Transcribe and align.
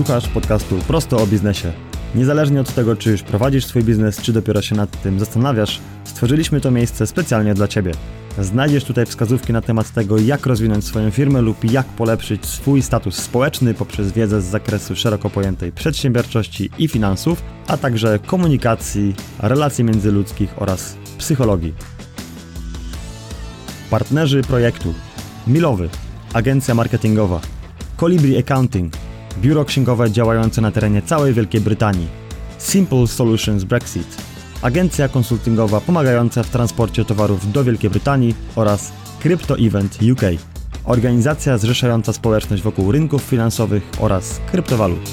Słuchasz 0.00 0.28
podcastu 0.28 0.78
Prosto 0.78 1.16
o 1.22 1.26
biznesie. 1.26 1.72
Niezależnie 2.14 2.60
od 2.60 2.74
tego, 2.74 2.96
czy 2.96 3.10
już 3.10 3.22
prowadzisz 3.22 3.66
swój 3.66 3.84
biznes, 3.84 4.22
czy 4.22 4.32
dopiero 4.32 4.62
się 4.62 4.74
nad 4.74 5.02
tym 5.02 5.18
zastanawiasz, 5.18 5.80
stworzyliśmy 6.04 6.60
to 6.60 6.70
miejsce 6.70 7.06
specjalnie 7.06 7.54
dla 7.54 7.68
Ciebie. 7.68 7.92
Znajdziesz 8.38 8.84
tutaj 8.84 9.06
wskazówki 9.06 9.52
na 9.52 9.60
temat 9.60 9.90
tego, 9.90 10.18
jak 10.18 10.46
rozwinąć 10.46 10.84
swoją 10.84 11.10
firmę 11.10 11.40
lub 11.40 11.72
jak 11.72 11.86
polepszyć 11.86 12.46
swój 12.46 12.82
status 12.82 13.14
społeczny 13.16 13.74
poprzez 13.74 14.12
wiedzę 14.12 14.40
z 14.40 14.44
zakresu 14.44 14.96
szeroko 14.96 15.30
pojętej 15.30 15.72
przedsiębiorczości 15.72 16.70
i 16.78 16.88
finansów, 16.88 17.42
a 17.66 17.76
także 17.76 18.18
komunikacji, 18.18 19.14
relacji 19.38 19.84
międzyludzkich 19.84 20.54
oraz 20.56 20.96
psychologii. 21.18 21.74
Partnerzy 23.90 24.42
projektu 24.42 24.94
Milowy, 25.46 25.88
agencja 26.32 26.74
marketingowa, 26.74 27.40
Colibri 27.96 28.38
Accounting, 28.38 28.99
biuro 29.38 29.64
księgowe 29.64 30.10
działające 30.10 30.60
na 30.60 30.70
terenie 30.70 31.02
całej 31.02 31.34
Wielkiej 31.34 31.60
Brytanii, 31.60 32.08
Simple 32.58 33.06
Solutions 33.06 33.64
Brexit, 33.64 34.16
agencja 34.62 35.08
konsultingowa 35.08 35.80
pomagająca 35.80 36.42
w 36.42 36.50
transporcie 36.50 37.04
towarów 37.04 37.52
do 37.52 37.64
Wielkiej 37.64 37.90
Brytanii 37.90 38.34
oraz 38.56 38.92
Crypto 39.20 39.58
Event 39.58 39.98
UK, 40.12 40.20
organizacja 40.84 41.58
zrzeszająca 41.58 42.12
społeczność 42.12 42.62
wokół 42.62 42.92
rynków 42.92 43.22
finansowych 43.22 43.82
oraz 43.98 44.40
kryptowalut. 44.52 45.10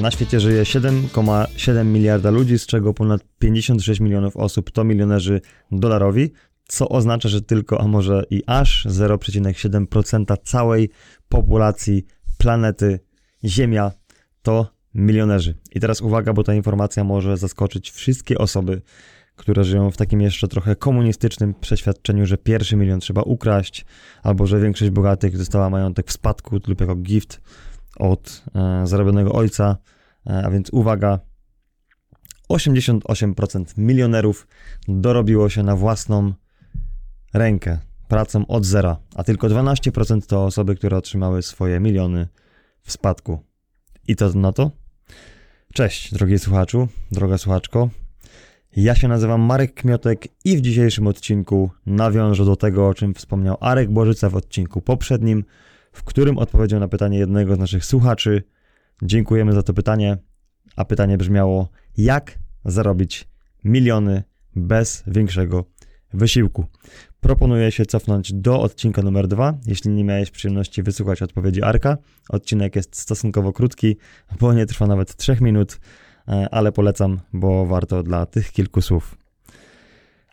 Na 0.00 0.10
świecie 0.10 0.40
żyje 0.40 0.62
7,7 0.62 1.86
miliarda 1.86 2.30
ludzi, 2.30 2.58
z 2.58 2.66
czego 2.66 2.94
ponad 2.94 3.20
56 3.38 4.00
milionów 4.00 4.36
osób 4.36 4.70
to 4.70 4.84
milionerzy 4.84 5.40
dolarowi, 5.72 6.30
co 6.68 6.88
oznacza, 6.88 7.28
że 7.28 7.42
tylko, 7.42 7.80
a 7.80 7.86
może 7.86 8.24
i 8.30 8.42
aż 8.46 8.86
0,7% 8.86 10.36
całej 10.44 10.90
populacji 11.28 12.04
planety 12.38 13.00
Ziemia 13.44 13.92
to 14.42 14.72
milionerzy. 14.94 15.54
I 15.74 15.80
teraz 15.80 16.00
uwaga, 16.00 16.32
bo 16.32 16.44
ta 16.44 16.54
informacja 16.54 17.04
może 17.04 17.36
zaskoczyć 17.36 17.90
wszystkie 17.90 18.38
osoby, 18.38 18.82
które 19.36 19.64
żyją 19.64 19.90
w 19.90 19.96
takim 19.96 20.20
jeszcze 20.20 20.48
trochę 20.48 20.76
komunistycznym 20.76 21.54
przeświadczeniu, 21.54 22.26
że 22.26 22.38
pierwszy 22.38 22.76
milion 22.76 23.00
trzeba 23.00 23.22
ukraść, 23.22 23.84
albo 24.22 24.46
że 24.46 24.60
większość 24.60 24.90
bogatych 24.90 25.38
dostała 25.38 25.70
majątek 25.70 26.06
w 26.06 26.12
spadku 26.12 26.58
lub 26.68 26.80
jako 26.80 26.96
gift 26.96 27.40
od 27.96 28.42
e, 28.54 28.86
zarobionego 28.86 29.32
ojca. 29.32 29.76
E, 30.26 30.42
a 30.44 30.50
więc 30.50 30.70
uwaga, 30.72 31.18
88% 32.48 33.64
milionerów 33.78 34.46
dorobiło 34.88 35.48
się 35.48 35.62
na 35.62 35.76
własną 35.76 36.32
rękę, 37.34 37.78
pracą 38.08 38.46
od 38.46 38.64
zera, 38.64 38.96
a 39.14 39.24
tylko 39.24 39.48
12% 39.48 40.26
to 40.26 40.44
osoby, 40.44 40.76
które 40.76 40.96
otrzymały 40.96 41.42
swoje 41.42 41.80
miliony 41.80 42.28
w 42.82 42.92
spadku. 42.92 43.38
I 44.08 44.16
to 44.16 44.32
na 44.32 44.52
to? 44.52 44.70
Cześć, 45.74 46.14
drogi 46.14 46.38
słuchaczu, 46.38 46.88
droga 47.12 47.38
słuchaczko. 47.38 47.90
Ja 48.76 48.94
się 48.94 49.08
nazywam 49.08 49.40
Marek 49.40 49.74
Kmiotek 49.74 50.28
i 50.44 50.56
w 50.56 50.60
dzisiejszym 50.60 51.06
odcinku 51.06 51.70
nawiążę 51.86 52.44
do 52.44 52.56
tego, 52.56 52.88
o 52.88 52.94
czym 52.94 53.14
wspomniał 53.14 53.56
Arek 53.60 53.90
Bożyca 53.90 54.28
w 54.30 54.36
odcinku 54.36 54.80
poprzednim, 54.80 55.44
w 55.92 56.04
którym 56.04 56.38
odpowiedział 56.38 56.80
na 56.80 56.88
pytanie 56.88 57.18
jednego 57.18 57.56
z 57.56 57.58
naszych 57.58 57.84
słuchaczy. 57.84 58.42
Dziękujemy 59.02 59.52
za 59.52 59.62
to 59.62 59.74
pytanie, 59.74 60.18
a 60.76 60.84
pytanie 60.84 61.18
brzmiało: 61.18 61.68
jak 61.96 62.38
zarobić 62.64 63.28
miliony 63.64 64.22
bez 64.56 65.02
większego 65.06 65.64
wysiłku? 66.12 66.66
Proponuję 67.20 67.72
się 67.72 67.86
cofnąć 67.86 68.32
do 68.32 68.60
odcinka 68.60 69.02
numer 69.02 69.28
dwa, 69.28 69.54
jeśli 69.66 69.90
nie 69.90 70.04
miałeś 70.04 70.30
przyjemności 70.30 70.82
wysłuchać 70.82 71.22
odpowiedzi 71.22 71.62
Arka. 71.62 71.98
Odcinek 72.28 72.76
jest 72.76 72.96
stosunkowo 72.96 73.52
krótki, 73.52 73.96
bo 74.40 74.52
nie 74.52 74.66
trwa 74.66 74.86
nawet 74.86 75.16
3 75.16 75.36
minut, 75.40 75.80
e, 76.28 76.48
ale 76.50 76.72
polecam, 76.72 77.20
bo 77.32 77.66
warto 77.66 78.02
dla 78.02 78.26
tych 78.26 78.52
kilku 78.52 78.82
słów. 78.82 79.16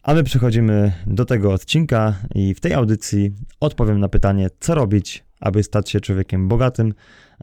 A 0.04 0.14
my 0.14 0.24
przechodzimy 0.24 0.94
do 1.08 1.26
tego 1.26 1.54
odcinka 1.54 2.16
i 2.36 2.54
w 2.54 2.60
tej 2.60 2.74
audycji 2.74 3.32
odpowiem 3.60 4.00
na 4.00 4.10
pytanie, 4.10 4.50
co 4.60 4.76
robić, 4.76 5.27
aby 5.40 5.64
stać 5.64 5.90
się 5.90 6.00
człowiekiem 6.00 6.48
bogatym, 6.48 6.94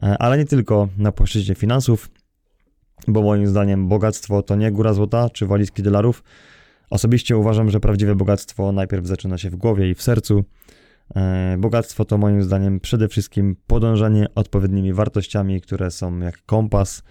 e, 0.03 0.17
ale 0.19 0.37
nie 0.37 0.45
tylko 0.45 0.87
na 0.97 1.11
płaszczyźnie 1.11 1.55
finansów, 1.55 2.09
bo 3.07 3.21
moim 3.21 3.47
zdaniem 3.47 3.87
bogactwo 3.87 4.41
to 4.41 4.55
nie 4.55 4.71
góra 4.71 4.93
złota 4.93 5.29
czy 5.29 5.45
walizki 5.45 5.83
dolarów, 5.83 6.23
Osobiście 6.89 7.37
uważam, 7.37 7.69
że 7.69 7.79
prawdziwe 7.79 8.15
bogactwo 8.15 8.71
najpierw 8.71 9.05
zaczyna 9.05 9.37
się 9.37 9.49
w 9.49 9.55
głowie 9.55 9.89
i 9.89 9.95
w 9.95 10.01
sercu. 10.01 10.43
E, 11.15 11.55
bogactwo 11.59 12.05
to 12.05 12.17
moim 12.17 12.43
zdaniem 12.43 12.79
przede 12.79 13.07
wszystkim 13.07 13.55
podążanie 13.67 14.27
odpowiednimi 14.35 14.93
wartościami, 14.93 15.61
które 15.61 15.91
są 15.91 16.19
jak 16.19 16.45
kompas. 16.45 17.03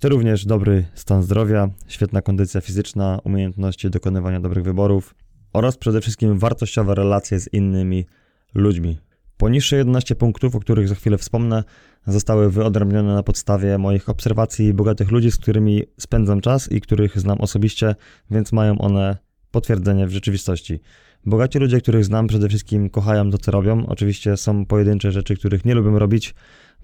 To 0.00 0.08
również 0.08 0.46
dobry 0.46 0.84
stan 0.94 1.22
zdrowia, 1.22 1.68
świetna 1.88 2.22
kondycja 2.22 2.60
fizyczna, 2.60 3.18
umiejętności 3.24 3.90
dokonywania 3.90 4.40
dobrych 4.40 4.64
wyborów 4.64 5.14
oraz 5.52 5.76
przede 5.76 6.00
wszystkim 6.00 6.38
wartościowe 6.38 6.94
relacje 6.94 7.40
z 7.40 7.52
innymi 7.52 8.06
ludźmi. 8.54 8.98
Poniższe 9.36 9.76
11 9.76 10.14
punktów, 10.14 10.54
o 10.54 10.60
których 10.60 10.88
za 10.88 10.94
chwilę 10.94 11.18
wspomnę, 11.18 11.64
zostały 12.06 12.50
wyodrębnione 12.50 13.14
na 13.14 13.22
podstawie 13.22 13.78
moich 13.78 14.08
obserwacji 14.08 14.74
bogatych 14.74 15.10
ludzi, 15.10 15.30
z 15.30 15.36
którymi 15.36 15.82
spędzam 16.00 16.40
czas 16.40 16.72
i 16.72 16.80
których 16.80 17.20
znam 17.20 17.40
osobiście, 17.40 17.94
więc 18.30 18.52
mają 18.52 18.78
one 18.78 19.16
potwierdzenie 19.50 20.06
w 20.06 20.10
rzeczywistości. 20.10 20.80
Bogaci 21.26 21.58
ludzie, 21.58 21.80
których 21.80 22.04
znam, 22.04 22.26
przede 22.26 22.48
wszystkim 22.48 22.90
kochają 22.90 23.30
to, 23.30 23.38
co 23.38 23.50
robią. 23.50 23.86
Oczywiście 23.86 24.36
są 24.36 24.66
pojedyncze 24.66 25.12
rzeczy, 25.12 25.36
których 25.36 25.64
nie 25.64 25.74
lubię 25.74 25.98
robić, 25.98 26.34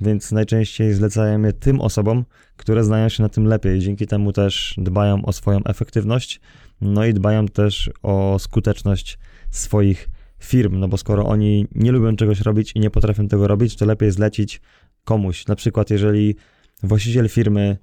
więc 0.01 0.33
najczęściej 0.33 0.95
zlecają 0.95 1.43
je 1.43 1.53
tym 1.53 1.81
osobom, 1.81 2.25
które 2.57 2.85
znają 2.85 3.09
się 3.09 3.23
na 3.23 3.29
tym 3.29 3.47
lepiej. 3.47 3.81
Dzięki 3.81 4.07
temu 4.07 4.33
też 4.33 4.75
dbają 4.79 5.25
o 5.25 5.33
swoją 5.33 5.65
efektywność, 5.65 6.41
no 6.81 7.05
i 7.05 7.15
dbają 7.15 7.47
też 7.47 7.91
o 8.03 8.37
skuteczność 8.39 9.19
swoich 9.51 10.09
firm, 10.45 10.79
no 10.79 10.89
bo 10.89 10.97
skoro 10.97 11.27
oni 11.27 11.67
nie 11.75 11.93
lubią 11.93 12.17
czegoś 12.17 12.41
robić 12.41 12.73
i 12.75 12.81
nie 12.81 12.91
potrafią 12.91 13.29
tego 13.29 13.49
robić, 13.49 13.77
to 13.77 13.87
lepiej 13.87 14.11
zlecić 14.11 14.61
komuś. 15.05 15.47
Na 15.47 15.57
przykład, 15.57 15.91
jeżeli 15.91 16.37
właściciel 16.83 17.29
firmy 17.29 17.77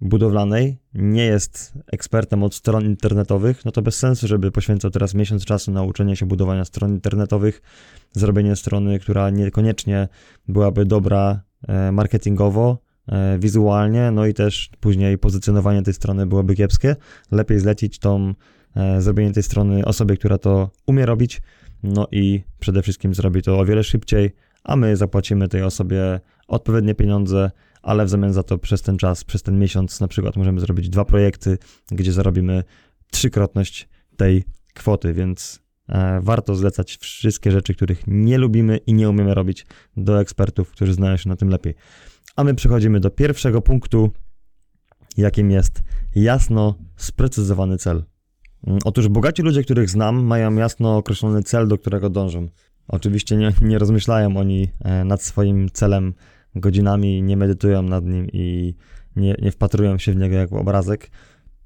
budowlanej 0.00 0.78
nie 0.94 1.24
jest 1.24 1.72
ekspertem 1.92 2.42
od 2.42 2.54
stron 2.54 2.84
internetowych, 2.84 3.64
no 3.64 3.72
to 3.72 3.82
bez 3.82 3.96
sensu, 3.96 4.26
żeby 4.26 4.50
poświęcał 4.50 4.90
teraz 4.90 5.14
miesiąc 5.14 5.44
czasu 5.44 5.72
na 5.72 5.82
uczenie 5.82 6.16
się 6.16 6.26
budowania 6.26 6.64
stron 6.64 6.90
internetowych, 6.90 7.62
zrobienie 8.12 8.56
strony, 8.56 8.98
która 8.98 9.30
niekoniecznie 9.30 10.08
byłaby 10.48 10.84
dobra 10.84 11.40
e, 11.68 11.92
marketingowo, 11.92 12.78
e, 13.08 13.38
wizualnie, 13.38 14.10
no 14.10 14.26
i 14.26 14.34
też 14.34 14.70
później 14.80 15.18
pozycjonowanie 15.18 15.82
tej 15.82 15.94
strony 15.94 16.26
byłoby 16.26 16.54
kiepskie. 16.54 16.96
Lepiej 17.30 17.60
zlecić 17.60 17.98
tą 17.98 18.34
e, 18.76 19.00
zrobienie 19.00 19.32
tej 19.32 19.42
strony 19.42 19.84
osobie, 19.84 20.16
która 20.16 20.38
to 20.38 20.70
umie 20.86 21.06
robić, 21.06 21.42
no 21.82 22.06
i 22.10 22.42
przede 22.58 22.82
wszystkim 22.82 23.14
zrobi 23.14 23.42
to 23.42 23.58
o 23.58 23.64
wiele 23.64 23.84
szybciej, 23.84 24.30
a 24.64 24.76
my 24.76 24.96
zapłacimy 24.96 25.48
tej 25.48 25.62
osobie 25.62 26.20
odpowiednie 26.48 26.94
pieniądze, 26.94 27.50
ale 27.82 28.04
w 28.04 28.08
zamian 28.08 28.32
za 28.32 28.42
to 28.42 28.58
przez 28.58 28.82
ten 28.82 28.96
czas, 28.96 29.24
przez 29.24 29.42
ten 29.42 29.58
miesiąc 29.58 30.00
na 30.00 30.08
przykład 30.08 30.36
możemy 30.36 30.60
zrobić 30.60 30.88
dwa 30.88 31.04
projekty, 31.04 31.58
gdzie 31.90 32.12
zarobimy 32.12 32.64
trzykrotność 33.10 33.88
tej 34.16 34.44
kwoty, 34.74 35.12
więc 35.12 35.62
e, 35.88 36.20
warto 36.22 36.54
zlecać 36.54 36.96
wszystkie 36.96 37.50
rzeczy, 37.50 37.74
których 37.74 38.02
nie 38.06 38.38
lubimy 38.38 38.76
i 38.76 38.94
nie 38.94 39.10
umiemy 39.10 39.34
robić 39.34 39.66
do 39.96 40.20
ekspertów, 40.20 40.70
którzy 40.70 40.94
znają 40.94 41.16
się 41.16 41.28
na 41.28 41.36
tym 41.36 41.48
lepiej. 41.48 41.74
A 42.36 42.44
my 42.44 42.54
przechodzimy 42.54 43.00
do 43.00 43.10
pierwszego 43.10 43.62
punktu, 43.62 44.10
jakim 45.16 45.50
jest 45.50 45.82
jasno 46.14 46.78
sprecyzowany 46.96 47.78
cel. 47.78 48.04
Mm, 48.66 48.78
otóż 48.84 49.08
bogaci 49.08 49.42
ludzie, 49.42 49.62
których 49.62 49.90
znam, 49.90 50.24
mają 50.24 50.54
jasno 50.54 50.96
określony 50.96 51.42
cel, 51.42 51.68
do 51.68 51.78
którego 51.78 52.10
dążą. 52.10 52.48
Oczywiście 52.88 53.36
nie, 53.36 53.52
nie 53.60 53.78
rozmyślają 53.78 54.36
oni 54.36 54.68
e, 54.80 55.04
nad 55.04 55.22
swoim 55.22 55.70
celem 55.70 56.14
godzinami, 56.54 57.22
nie 57.22 57.36
medytują 57.36 57.82
nad 57.82 58.04
nim 58.04 58.26
i 58.32 58.74
nie, 59.16 59.34
nie 59.42 59.52
wpatrują 59.52 59.98
się 59.98 60.12
w 60.12 60.16
niego 60.16 60.36
jak 60.36 60.50
w 60.50 60.54
obrazek. 60.54 61.10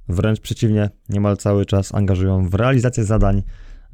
Wręcz 0.08 0.40
przeciwnie, 0.40 0.90
niemal 1.08 1.36
cały 1.36 1.66
czas 1.66 1.94
angażują 1.94 2.48
w 2.48 2.54
realizację 2.54 3.04
zadań 3.04 3.42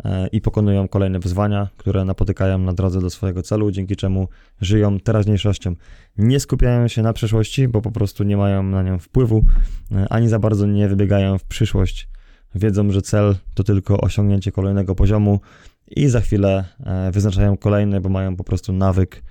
e, 0.04 0.26
i 0.26 0.40
pokonują 0.40 0.88
kolejne 0.88 1.18
wyzwania, 1.18 1.68
które 1.76 2.04
napotykają 2.04 2.58
na 2.58 2.72
drodze 2.72 3.00
do 3.00 3.10
swojego 3.10 3.42
celu, 3.42 3.70
dzięki 3.70 3.96
czemu 3.96 4.28
żyją 4.60 5.00
teraźniejszością. 5.00 5.74
Nie 6.18 6.40
skupiają 6.40 6.88
się 6.88 7.02
na 7.02 7.12
przeszłości, 7.12 7.68
bo 7.68 7.82
po 7.82 7.90
prostu 7.90 8.24
nie 8.24 8.36
mają 8.36 8.62
na 8.62 8.82
nią 8.82 8.98
wpływu, 8.98 9.44
e, 9.92 10.06
ani 10.10 10.28
za 10.28 10.38
bardzo 10.38 10.66
nie 10.66 10.88
wybiegają 10.88 11.38
w 11.38 11.44
przyszłość. 11.44 12.08
Wiedzą, 12.54 12.90
że 12.90 13.02
cel 13.02 13.36
to 13.54 13.64
tylko 13.64 14.00
osiągnięcie 14.00 14.52
kolejnego 14.52 14.94
poziomu 14.94 15.40
i 15.90 16.08
za 16.08 16.20
chwilę 16.20 16.64
e, 16.80 17.10
wyznaczają 17.10 17.56
kolejny, 17.56 18.00
bo 18.00 18.08
mają 18.08 18.36
po 18.36 18.44
prostu 18.44 18.72
nawyk 18.72 19.22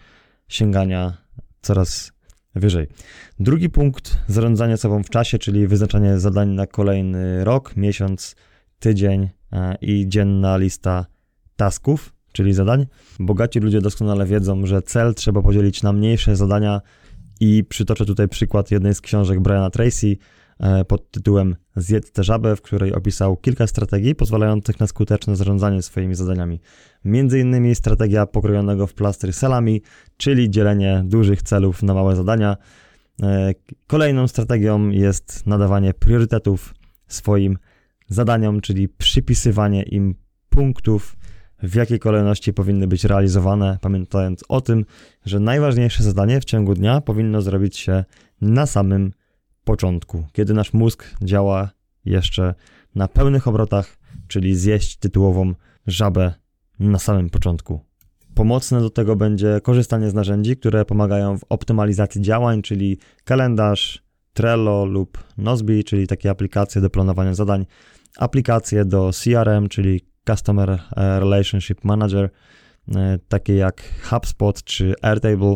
sięgania 0.48 1.18
coraz 1.62 2.12
wyżej. 2.56 2.88
Drugi 3.40 3.70
punkt, 3.70 4.18
zarządzanie 4.28 4.78
sobą 4.78 5.04
w 5.04 5.10
czasie, 5.10 5.40
czyli 5.40 5.68
wyznaczanie 5.68 6.20
zadań 6.20 6.50
na 6.50 6.68
kolejny 6.68 7.44
rok, 7.44 7.76
miesiąc, 7.76 8.36
tydzień 8.80 9.30
e, 9.54 9.76
i 9.82 10.08
dzienna 10.08 10.58
lista 10.58 11.06
tasków, 11.56 12.14
czyli 12.32 12.54
zadań. 12.54 12.86
Bogaci 13.20 13.60
ludzie 13.60 13.82
doskonale 13.82 14.26
wiedzą, 14.26 14.66
że 14.66 14.82
cel 14.82 15.16
trzeba 15.16 15.42
podzielić 15.42 15.84
na 15.84 15.94
mniejsze 15.94 16.36
zadania 16.36 16.82
i 17.40 17.64
przytoczę 17.70 18.06
tutaj 18.06 18.28
przykład 18.28 18.72
jednej 18.72 18.96
z 18.96 19.02
książek 19.02 19.40
Briana 19.40 19.70
Tracy 19.70 20.18
pod 20.88 21.12
tytułem 21.12 21.56
Zjedz 21.76 22.12
tę 22.12 22.24
żabę, 22.24 22.56
w 22.56 22.62
której 22.62 22.94
opisał 22.94 23.38
kilka 23.38 23.68
strategii 23.68 24.16
pozwalających 24.16 24.80
na 24.80 24.88
skuteczne 24.88 25.36
zarządzanie 25.36 25.82
swoimi 25.82 26.16
zadaniami. 26.16 26.60
Między 27.06 27.40
innymi 27.40 27.76
strategia 27.76 28.26
pokrojonego 28.26 28.88
w 28.88 28.94
plastry 28.94 29.34
celami, 29.34 29.82
czyli 30.18 30.50
dzielenie 30.50 31.04
dużych 31.06 31.42
celów 31.42 31.84
na 31.84 31.94
małe 31.94 32.16
zadania. 32.16 32.58
E, 33.24 33.54
kolejną 33.88 34.28
strategią 34.28 34.90
jest 34.90 35.48
nadawanie 35.48 35.94
priorytetów 35.94 36.76
swoim 37.08 37.58
zadaniom, 38.08 38.62
czyli 38.62 38.90
przypisywanie 38.90 39.84
im 39.84 40.16
punktów 40.50 41.18
w 41.64 41.76
jakiej 41.76 42.00
kolejności 42.00 42.54
powinny 42.54 42.88
być 42.88 43.04
realizowane, 43.04 43.78
pamiętając 43.82 44.44
o 44.50 44.62
tym, 44.62 44.86
że 45.26 45.40
najważniejsze 45.40 46.04
zadanie 46.04 46.42
w 46.42 46.46
ciągu 46.46 46.74
dnia 46.74 47.02
powinno 47.02 47.42
zrobić 47.42 47.78
się 47.78 48.04
na 48.42 48.66
samym 48.66 49.12
początku, 49.70 50.26
kiedy 50.34 50.54
nasz 50.54 50.74
mózg 50.74 51.16
działa 51.22 51.70
jeszcze 52.06 52.54
na 52.96 53.08
pełnych 53.08 53.48
obrotach, 53.48 53.98
czyli 54.28 54.56
zjeść 54.56 54.98
tytułową 54.98 55.54
żabę 55.88 56.34
na 56.80 57.00
samym 57.00 57.30
początku. 57.30 57.80
Pomocne 58.36 58.82
do 58.82 58.90
tego 58.90 59.16
będzie 59.16 59.60
korzystanie 59.64 60.10
z 60.10 60.14
narzędzi, 60.14 60.58
które 60.58 60.86
pomagają 60.86 61.38
w 61.38 61.44
optymalizacji 61.50 62.22
działań, 62.22 62.62
czyli 62.62 62.98
kalendarz, 63.24 64.04
Trello 64.34 64.86
lub 64.86 65.24
Nozbe, 65.38 65.84
czyli 65.84 66.08
takie 66.08 66.30
aplikacje 66.30 66.82
do 66.82 66.90
planowania 66.90 67.34
zadań, 67.34 67.66
aplikacje 68.18 68.86
do 68.86 69.12
CRM, 69.14 69.68
czyli 69.68 70.02
Customer 70.28 70.80
Relationship 70.96 71.84
Manager, 71.84 72.30
e, 72.96 73.20
takie 73.28 73.56
jak 73.56 73.84
HubSpot 74.04 74.64
czy 74.64 74.94
Airtable. 75.02 75.56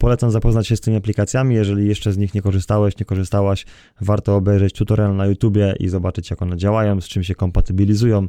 Polecam 0.00 0.30
zapoznać 0.30 0.68
się 0.68 0.76
z 0.76 0.80
tymi 0.80 0.96
aplikacjami. 0.96 1.54
Jeżeli 1.54 1.88
jeszcze 1.88 2.12
z 2.12 2.18
nich 2.18 2.34
nie 2.34 2.42
korzystałeś, 2.42 2.98
nie 2.98 3.06
korzystałaś, 3.06 3.66
warto 4.00 4.36
obejrzeć 4.36 4.74
tutorial 4.74 5.16
na 5.16 5.26
YouTubie 5.26 5.74
i 5.80 5.88
zobaczyć, 5.88 6.30
jak 6.30 6.42
one 6.42 6.56
działają, 6.56 7.00
z 7.00 7.04
czym 7.04 7.22
się 7.22 7.34
kompatybilizują, 7.34 8.26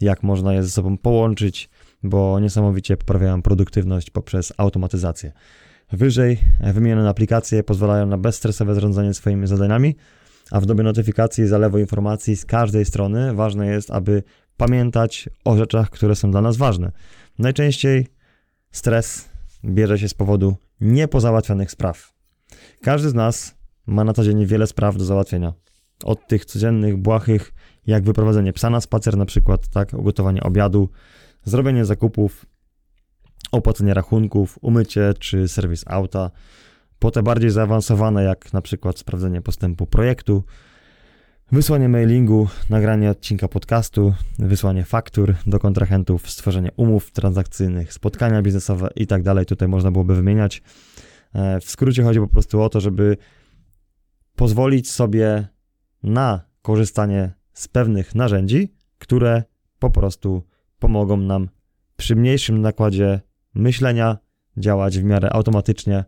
jak 0.00 0.22
można 0.22 0.54
je 0.54 0.62
ze 0.62 0.70
sobą 0.70 0.98
połączyć, 0.98 1.70
bo 2.02 2.40
niesamowicie 2.40 2.96
poprawiają 2.96 3.42
produktywność 3.42 4.10
poprzez 4.10 4.52
automatyzację. 4.56 5.32
Wyżej 5.92 6.38
wymienione 6.74 7.08
aplikacje 7.08 7.62
pozwalają 7.62 8.06
na 8.06 8.18
bezstresowe 8.18 8.74
zarządzanie 8.74 9.14
swoimi 9.14 9.46
zadaniami, 9.46 9.96
a 10.50 10.60
w 10.60 10.66
dobie 10.66 10.82
notyfikacji 10.82 11.44
i 11.44 11.46
zalewu 11.46 11.78
informacji 11.78 12.36
z 12.36 12.44
każdej 12.44 12.84
strony 12.84 13.34
ważne 13.34 13.66
jest, 13.66 13.90
aby 13.90 14.22
pamiętać 14.56 15.28
o 15.44 15.56
rzeczach, 15.56 15.90
które 15.90 16.16
są 16.16 16.30
dla 16.30 16.40
nas 16.40 16.56
ważne. 16.56 16.92
Najczęściej 17.38 18.06
stres 18.70 19.33
bierze 19.64 19.98
się 19.98 20.08
z 20.08 20.14
powodu 20.14 20.56
niepozałatwianych 20.80 21.70
spraw. 21.70 22.14
Każdy 22.82 23.08
z 23.08 23.14
nas 23.14 23.54
ma 23.86 24.04
na 24.04 24.12
co 24.12 24.24
dzień 24.24 24.46
wiele 24.46 24.66
spraw 24.66 24.96
do 24.96 25.04
załatwienia. 25.04 25.52
Od 26.04 26.28
tych 26.28 26.44
codziennych, 26.44 26.96
błahych, 26.96 27.52
jak 27.86 28.04
wyprowadzenie 28.04 28.52
psa 28.52 28.70
na 28.70 28.80
spacer 28.80 29.16
na 29.16 29.24
przykład, 29.24 29.68
tak, 29.68 29.92
ugotowanie 29.92 30.42
obiadu, 30.42 30.88
zrobienie 31.44 31.84
zakupów, 31.84 32.46
opłacenie 33.52 33.94
rachunków, 33.94 34.58
umycie 34.60 35.14
czy 35.18 35.48
serwis 35.48 35.84
auta, 35.86 36.30
po 36.98 37.10
te 37.10 37.22
bardziej 37.22 37.50
zaawansowane, 37.50 38.24
jak 38.24 38.52
na 38.52 38.62
przykład 38.62 38.98
sprawdzenie 38.98 39.42
postępu 39.42 39.86
projektu, 39.86 40.44
Wysłanie 41.52 41.88
mailingu, 41.88 42.48
nagranie 42.70 43.10
odcinka 43.10 43.48
podcastu, 43.48 44.14
wysłanie 44.38 44.84
faktur 44.84 45.34
do 45.46 45.58
kontrahentów, 45.58 46.30
stworzenie 46.30 46.70
umów 46.76 47.10
transakcyjnych, 47.10 47.92
spotkania 47.92 48.42
biznesowe 48.42 48.88
i 48.96 49.06
tak 49.06 49.22
dalej. 49.22 49.46
Tutaj 49.46 49.68
można 49.68 49.90
byłoby 49.90 50.14
wymieniać. 50.14 50.62
E, 51.34 51.60
w 51.60 51.64
skrócie 51.64 52.02
chodzi 52.02 52.20
po 52.20 52.28
prostu 52.28 52.62
o 52.62 52.68
to, 52.68 52.80
żeby 52.80 53.16
pozwolić 54.36 54.90
sobie 54.90 55.48
na 56.02 56.40
korzystanie 56.62 57.32
z 57.52 57.68
pewnych 57.68 58.14
narzędzi, 58.14 58.74
które 58.98 59.42
po 59.78 59.90
prostu 59.90 60.42
pomogą 60.78 61.16
nam 61.16 61.48
przy 61.96 62.16
mniejszym 62.16 62.60
nakładzie 62.60 63.20
myślenia 63.54 64.18
działać 64.56 64.98
w 64.98 65.04
miarę 65.04 65.32
automatycznie 65.32 66.04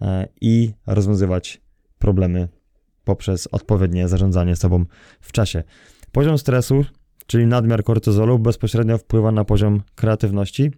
e, 0.00 0.28
i 0.40 0.72
rozwiązywać 0.86 1.62
problemy 1.98 2.48
poprzez 3.04 3.48
odpowiednie 3.52 4.08
zarządzanie 4.08 4.56
sobą 4.56 4.84
w 5.20 5.32
czasie. 5.32 5.62
Poziom 6.12 6.38
stresu, 6.38 6.84
czyli 7.26 7.46
nadmiar 7.46 7.84
kortyzolu, 7.84 8.38
bezpośrednio 8.38 8.98
wpływa 8.98 9.32
na 9.32 9.44
poziom 9.44 9.82
kreatywności, 9.94 10.70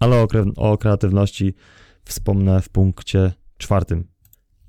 ale 0.00 0.16
o, 0.16 0.28
o 0.56 0.78
kreatywności 0.78 1.54
wspomnę 2.04 2.62
w 2.62 2.68
punkcie 2.68 3.32
czwartym. 3.58 4.04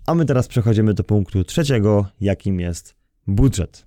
A 0.08 0.16
my 0.16 0.26
teraz 0.26 0.48
przechodzimy 0.48 0.94
do 0.94 1.04
punktu 1.04 1.44
trzeciego, 1.44 2.06
jakim 2.22 2.60
jest 2.60 2.96
budżet. 3.28 3.86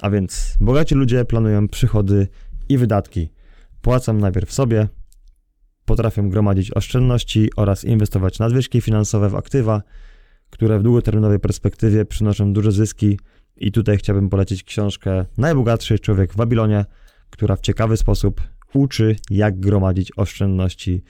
A 0.00 0.10
więc 0.10 0.56
bogaci 0.60 0.94
ludzie 0.94 1.24
planują 1.24 1.68
przychody 1.68 2.28
i 2.68 2.78
wydatki. 2.78 3.30
Płacą 3.82 4.12
najpierw 4.12 4.52
sobie, 4.52 4.88
potrafią 5.84 6.30
gromadzić 6.30 6.70
oszczędności 6.70 7.50
oraz 7.56 7.84
inwestować 7.84 8.38
nadwyżki 8.38 8.80
finansowe 8.80 9.28
w 9.28 9.34
aktywa, 9.34 9.82
które 10.52 10.78
w 10.78 10.82
długoterminowej 10.82 11.38
perspektywie 11.38 12.04
przynoszą 12.04 12.52
duże 12.52 12.72
zyski. 12.72 13.18
I 13.56 13.72
tutaj 13.72 13.96
chciałbym 13.96 14.28
polecić 14.28 14.64
książkę 14.64 15.24
Najbogatszy 15.38 15.98
człowiek 15.98 16.32
w 16.32 16.36
Babilonie, 16.36 16.84
która 17.30 17.56
w 17.56 17.60
ciekawy 17.60 17.96
sposób 17.96 18.40
uczy, 18.74 19.16
jak 19.30 19.60
gromadzić 19.60 20.12
oszczędności 20.16 21.02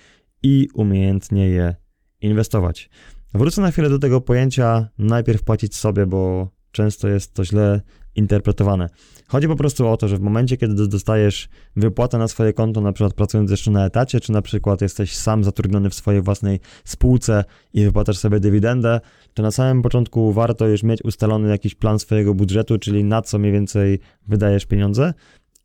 i 0.43 0.69
umiejętnie 0.75 1.49
je 1.49 1.75
inwestować. 2.21 2.91
Wrócę 3.35 3.63
na 3.63 3.71
chwilę 3.71 3.91
do 3.91 3.99
tego 3.99 4.21
pojęcia 4.21 4.89
najpierw 4.99 5.43
płacić 5.45 5.77
sobie, 5.77 6.07
bo 6.07 6.51
często 6.73 7.09
jest 7.09 7.35
to 7.35 7.45
źle 7.45 7.81
interpretowane. 8.17 8.89
Chodzi 9.29 9.49
po 9.49 9.57
prostu 9.57 9.89
o 9.89 9.97
to, 9.97 10.09
że 10.09 10.17
w 10.17 10.21
momencie, 10.21 10.57
kiedy 10.57 10.89
dostajesz 10.89 11.49
wypłatę 11.77 12.19
na 12.19 12.29
swoje 12.29 12.53
konto, 12.53 12.81
na 12.81 12.93
przykład 12.93 13.15
pracując 13.15 13.51
jeszcze 13.51 13.71
na 13.71 13.87
etacie, 13.87 14.21
czy 14.21 14.33
na 14.33 14.43
przykład 14.43 14.81
jesteś 14.81 15.17
sam 15.17 15.45
zatrudniony 15.45 15.91
w 15.91 15.95
swojej 15.95 16.23
własnej 16.23 16.61
spółce 16.85 17.45
i 17.73 17.85
wypłacasz 17.85 18.19
sobie 18.19 18.41
dywidendę, 18.41 19.01
to 19.35 19.43
na 19.43 19.51
samym 19.51 19.83
początku 19.83 20.33
warto 20.33 20.67
już 20.67 20.83
mieć 20.83 21.05
ustalony 21.05 21.49
jakiś 21.49 21.75
plan 21.75 21.99
swojego 21.99 22.35
budżetu, 22.35 22.79
czyli 22.79 23.05
na 23.05 23.23
co 23.23 23.39
mniej 23.39 23.53
więcej 23.53 24.01
wydajesz 24.29 24.67
pieniądze 24.67 25.15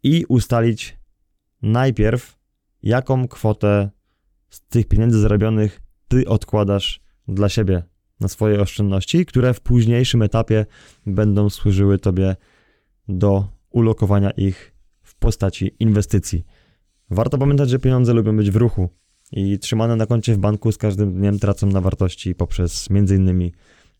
i 0.04 0.26
ustalić 0.30 0.98
najpierw, 1.62 2.38
jaką 2.84 3.28
kwotę 3.28 3.90
z 4.50 4.62
tych 4.62 4.88
pieniędzy 4.88 5.20
zarobionych 5.20 5.82
ty 6.08 6.28
odkładasz 6.28 7.00
dla 7.28 7.50
siebie 7.50 7.84
na 8.20 8.28
swoje 8.28 8.62
oszczędności, 8.62 9.26
które 9.26 9.54
w 9.54 9.62
późniejszym 9.62 10.22
etapie 10.22 10.66
będą 11.06 11.50
służyły 11.50 12.00
Tobie 12.00 12.36
do 13.08 13.48
ulokowania 13.70 14.32
ich 14.32 14.74
w 15.02 15.16
postaci 15.16 15.76
inwestycji. 15.80 16.46
Warto 17.10 17.38
pamiętać, 17.38 17.70
że 17.70 17.80
pieniądze 17.80 18.14
lubią 18.14 18.38
być 18.38 18.52
w 18.52 18.56
ruchu 18.56 18.90
i 19.32 19.60
trzymane 19.60 19.96
na 19.96 20.06
koncie 20.06 20.34
w 20.34 20.38
banku 20.38 20.72
z 20.72 20.78
każdym 20.78 21.14
dniem 21.14 21.40
tracą 21.40 21.68
na 21.68 21.82
wartości 21.82 22.36
poprzez 22.36 22.88
m.in. 22.92 23.52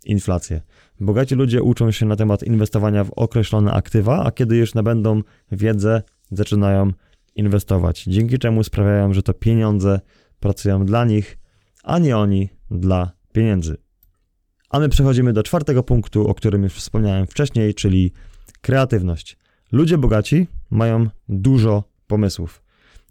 inflację. 0.06 0.62
Bogaci 1.00 1.36
ludzie 1.36 1.64
uczą 1.64 1.92
się 1.92 2.06
na 2.06 2.16
temat 2.16 2.44
inwestowania 2.44 3.04
w 3.04 3.12
określone 3.12 3.72
aktywa, 3.74 4.24
a 4.26 4.32
kiedy 4.32 4.58
już 4.58 4.74
nabędą 4.74 5.22
wiedzę, 5.52 6.02
zaczynają 6.32 6.92
inwestować, 7.36 8.04
dzięki 8.04 8.40
czemu 8.40 8.64
sprawiają, 8.64 9.14
że 9.14 9.24
to 9.24 9.34
pieniądze 9.34 10.00
pracują 10.40 10.86
dla 10.86 11.06
nich, 11.06 11.38
a 11.84 12.00
nie 12.00 12.18
oni 12.18 12.50
dla 12.72 13.12
pieniędzy. 13.34 13.78
A 14.70 14.80
my 14.80 14.90
przechodzimy 14.90 15.34
do 15.34 15.44
czwartego 15.44 15.84
punktu, 15.84 16.28
o 16.28 16.34
którym 16.34 16.64
już 16.64 16.74
wspomniałem 16.74 17.28
wcześniej, 17.28 17.74
czyli 17.74 18.12
kreatywność. 18.62 19.38
Ludzie 19.72 19.98
bogaci 19.98 20.48
mają 20.72 21.08
dużo 21.30 21.84
pomysłów, 22.08 22.64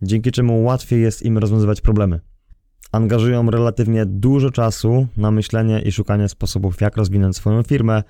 dzięki 0.03 0.31
czemu 0.33 0.65
łatwiej 0.65 1.03
jest 1.03 1.23
im 1.23 1.39
rozwiązywać 1.39 1.81
problemy. 1.81 2.21
Angażują 2.93 3.51
relatywnie 3.51 4.07
dużo 4.07 4.51
czasu 4.51 5.07
na 5.17 5.31
myślenie 5.31 5.81
i 5.81 5.93
szukanie 5.93 6.29
sposobów, 6.29 6.81
jak 6.81 6.97
rozwinąć 6.97 7.37
swoją 7.37 7.63
firmę, 7.63 8.03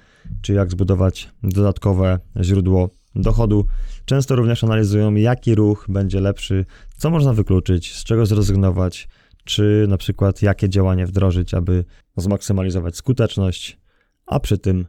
czy 0.42 0.52
jak 0.52 0.70
zbudować 0.70 1.30
dodatkowe 1.42 2.18
źródło 2.42 2.90
dochodu. 3.14 3.66
Często 4.04 4.36
również 4.36 4.64
analizują, 4.64 5.14
jaki 5.14 5.54
ruch 5.54 5.86
będzie 5.88 6.20
lepszy, 6.20 6.64
co 6.96 7.10
można 7.10 7.32
wykluczyć, 7.32 7.94
z 7.94 8.04
czego 8.04 8.26
zrezygnować, 8.26 9.08
czy 9.46 9.86
na 9.88 9.96
przykład 9.96 10.42
jakie 10.42 10.68
działanie 10.68 11.06
wdrożyć, 11.06 11.54
aby 11.54 11.84
zmaksymalizować 12.16 12.96
skuteczność, 12.96 13.78
a 14.26 14.40
przy 14.40 14.58
tym 14.58 14.86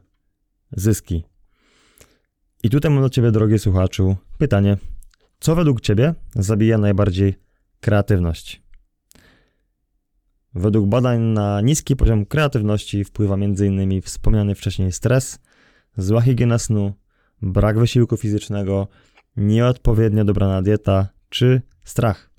zyski. 0.72 1.24
I 2.64 2.70
tutaj 2.70 2.92
mam 2.92 3.02
do 3.02 3.10
Ciebie, 3.10 3.32
drogi 3.32 3.60
słuchaczu, 3.60 4.16
pytanie: 4.38 4.78
co 5.40 5.56
według 5.56 5.82
Ciebie 5.82 6.14
zabija 6.36 6.78
najbardziej 6.78 7.36
kreatywność? 7.82 8.62
Według 10.56 10.90
badań 10.90 11.22
na 11.22 11.62
niski 11.62 11.96
poziom 11.96 12.26
kreatywności 12.26 13.04
wpływa 13.04 13.36
m.in. 13.36 14.02
wspomniany 14.02 14.56
wcześniej 14.56 14.92
stres, 14.92 15.40
zła 15.98 16.22
higiena 16.22 16.60
snu, 16.60 16.94
brak 17.42 17.80
wysiłku 17.80 18.18
fizycznego, 18.18 18.88
nieodpowiednio 19.36 20.26
dobrana 20.26 20.62
dieta 20.62 21.08
czy 21.30 21.62
strach. 21.84 22.37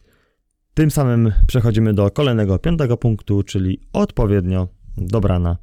Tym 0.79 0.91
samym 0.91 1.33
przechodzimy 1.47 1.95
do 1.95 2.11
kolejnego 2.11 2.59
piątego 2.59 2.97
punktu, 2.97 3.43
czyli 3.43 3.81
odpowiednio 3.93 4.69
dobrana 4.97 5.57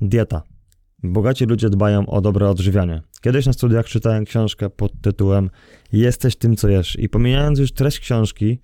dieta. 0.00 0.42
Bogaci 1.02 1.44
ludzie 1.44 1.70
dbają 1.70 2.06
o 2.06 2.20
dobre 2.20 2.50
odżywianie. 2.50 3.02
Kiedyś 3.20 3.46
na 3.46 3.52
studiach 3.52 3.86
czytałem 3.86 4.24
książkę 4.24 4.70
pod 4.70 5.00
tytułem 5.00 5.50
Jesteś 5.92 6.36
tym, 6.36 6.56
co 6.56 6.68
jesz. 6.68 6.98
I 6.98 7.08
pomijając 7.08 7.58
już 7.58 7.72
treść 7.72 8.00
książki, 8.00 8.60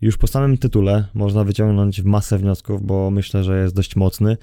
już 0.00 0.16
po 0.16 0.26
samym 0.26 0.58
tytule 0.58 1.04
można 1.14 1.44
wyciągnąć 1.44 2.02
masę 2.02 2.38
wniosków, 2.38 2.86
bo 2.86 3.10
myślę, 3.10 3.44
że 3.44 3.62
jest 3.62 3.74
dość 3.74 3.96
mocny. 3.96 4.36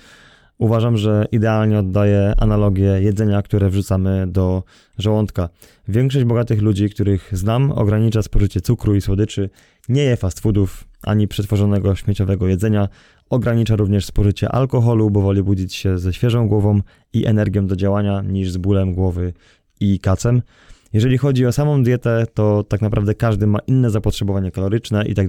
Uważam, 0.63 0.97
że 0.97 1.25
idealnie 1.31 1.79
oddaje 1.79 2.33
analogię 2.37 2.85
jedzenia, 3.01 3.41
które 3.41 3.69
wrzucamy 3.69 4.27
do 4.27 4.63
żołądka. 4.97 5.49
Większość 5.87 6.25
bogatych 6.25 6.61
ludzi, 6.61 6.89
których 6.89 7.29
znam, 7.31 7.71
ogranicza 7.71 8.21
spożycie 8.21 8.61
cukru 8.61 8.95
i 8.95 9.01
słodyczy, 9.01 9.49
nie 9.89 10.03
je 10.03 10.17
fast 10.17 10.39
foodów 10.39 10.83
ani 11.01 11.27
przetworzonego 11.27 11.95
śmieciowego 11.95 12.47
jedzenia, 12.47 12.87
ogranicza 13.29 13.75
również 13.75 14.05
spożycie 14.05 14.49
alkoholu, 14.49 15.09
bo 15.09 15.21
woli 15.21 15.43
budzić 15.43 15.75
się 15.75 15.97
ze 15.97 16.13
świeżą 16.13 16.47
głową 16.47 16.81
i 17.13 17.25
energią 17.25 17.67
do 17.67 17.75
działania 17.75 18.21
niż 18.21 18.51
z 18.51 18.57
bólem 18.57 18.93
głowy 18.93 19.33
i 19.79 19.99
kacem. 19.99 20.41
Jeżeli 20.93 21.17
chodzi 21.17 21.45
o 21.45 21.51
samą 21.51 21.83
dietę, 21.83 22.25
to 22.33 22.63
tak 22.63 22.81
naprawdę 22.81 23.15
każdy 23.15 23.47
ma 23.47 23.59
inne 23.67 23.89
zapotrzebowanie 23.89 24.51
kaloryczne 24.51 25.05
i 25.05 25.13
tak. 25.13 25.27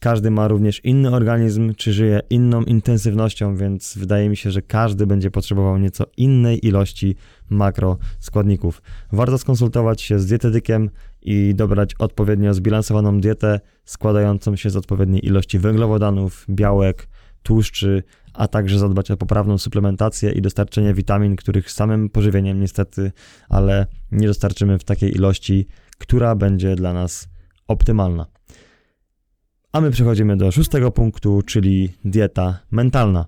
Każdy 0.00 0.30
ma 0.30 0.48
również 0.48 0.84
inny 0.84 1.10
organizm, 1.10 1.74
czy 1.74 1.92
żyje 1.92 2.20
inną 2.30 2.62
intensywnością, 2.62 3.56
więc 3.56 3.98
wydaje 3.98 4.28
mi 4.28 4.36
się, 4.36 4.50
że 4.50 4.62
każdy 4.62 5.06
będzie 5.06 5.30
potrzebował 5.30 5.78
nieco 5.78 6.04
innej 6.16 6.66
ilości 6.66 7.16
makroskładników. 7.50 8.82
Warto 9.12 9.38
skonsultować 9.38 10.02
się 10.02 10.18
z 10.18 10.26
dietetykiem 10.26 10.90
i 11.22 11.54
dobrać 11.54 11.94
odpowiednio 11.94 12.54
zbilansowaną 12.54 13.20
dietę 13.20 13.60
składającą 13.84 14.56
się 14.56 14.70
z 14.70 14.76
odpowiedniej 14.76 15.26
ilości 15.26 15.58
węglowodanów, 15.58 16.46
białek, 16.50 17.08
tłuszczy, 17.42 18.02
a 18.34 18.48
także 18.48 18.78
zadbać 18.78 19.10
o 19.10 19.16
poprawną 19.16 19.58
suplementację 19.58 20.32
i 20.32 20.42
dostarczenie 20.42 20.94
witamin, 20.94 21.36
których 21.36 21.70
samym 21.70 22.10
pożywieniem 22.10 22.60
niestety, 22.60 23.12
ale 23.48 23.86
nie 24.12 24.26
dostarczymy 24.26 24.78
w 24.78 24.84
takiej 24.84 25.14
ilości, 25.14 25.66
która 25.98 26.34
będzie 26.34 26.76
dla 26.76 26.92
nas 26.92 27.28
optymalna. 27.68 28.26
A 29.76 29.80
my 29.80 29.90
przechodzimy 29.90 30.36
do 30.36 30.52
szóstego 30.52 30.90
punktu, 30.90 31.42
czyli 31.42 31.92
dieta 32.04 32.58
mentalna. 32.70 33.26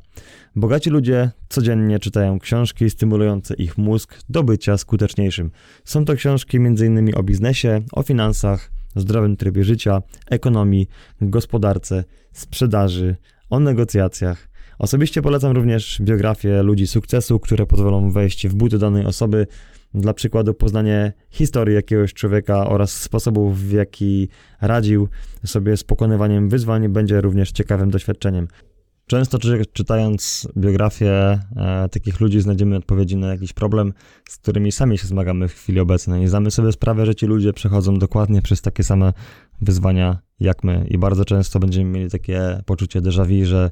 Bogaci 0.56 0.90
ludzie 0.90 1.30
codziennie 1.48 1.98
czytają 1.98 2.38
książki 2.38 2.90
stymulujące 2.90 3.54
ich 3.54 3.78
mózg 3.78 4.14
do 4.28 4.42
bycia 4.42 4.78
skuteczniejszym. 4.78 5.50
Są 5.84 6.04
to 6.04 6.14
książki 6.14 6.56
m.in. 6.56 7.10
o 7.14 7.22
biznesie, 7.22 7.82
o 7.92 8.02
finansach, 8.02 8.70
zdrowym 8.96 9.36
trybie 9.36 9.64
życia, 9.64 10.02
ekonomii, 10.30 10.88
gospodarce, 11.20 12.04
sprzedaży, 12.32 13.16
o 13.50 13.60
negocjacjach. 13.60 14.47
Osobiście 14.78 15.22
polecam 15.22 15.52
również 15.52 15.98
biografie 16.00 16.62
ludzi 16.62 16.86
sukcesu, 16.86 17.40
które 17.40 17.66
pozwolą 17.66 18.10
wejść 18.10 18.48
w 18.48 18.54
buty 18.54 18.78
danej 18.78 19.06
osoby, 19.06 19.46
dla 19.94 20.14
przykładu 20.14 20.54
poznanie 20.54 21.12
historii 21.30 21.74
jakiegoś 21.74 22.14
człowieka 22.14 22.68
oraz 22.68 22.92
sposobów, 22.92 23.60
w 23.60 23.72
jaki 23.72 24.28
radził 24.60 25.08
sobie 25.44 25.76
z 25.76 25.84
pokonywaniem 25.84 26.48
wyzwań, 26.48 26.88
będzie 26.88 27.20
również 27.20 27.52
ciekawym 27.52 27.90
doświadczeniem. 27.90 28.48
Często 29.06 29.38
czy, 29.38 29.62
czytając 29.72 30.48
biografię 30.56 31.10
e, 31.10 31.88
takich 31.90 32.20
ludzi 32.20 32.40
znajdziemy 32.40 32.76
odpowiedzi 32.76 33.16
na 33.16 33.28
jakiś 33.28 33.52
problem, 33.52 33.92
z 34.28 34.36
którymi 34.36 34.72
sami 34.72 34.98
się 34.98 35.06
zmagamy 35.06 35.48
w 35.48 35.54
chwili 35.54 35.80
obecnej. 35.80 36.28
Zdamy 36.28 36.50
sobie 36.50 36.72
sprawę, 36.72 37.06
że 37.06 37.14
ci 37.14 37.26
ludzie 37.26 37.52
przechodzą 37.52 37.98
dokładnie 37.98 38.42
przez 38.42 38.62
takie 38.62 38.82
same 38.82 39.12
wyzwania 39.60 40.18
jak 40.40 40.64
my. 40.64 40.86
I 40.88 40.98
bardzo 40.98 41.24
często 41.24 41.58
będziemy 41.58 41.90
mieli 41.90 42.10
takie 42.10 42.62
poczucie 42.66 43.00
déjà 43.00 43.26
vu, 43.26 43.46
że 43.46 43.70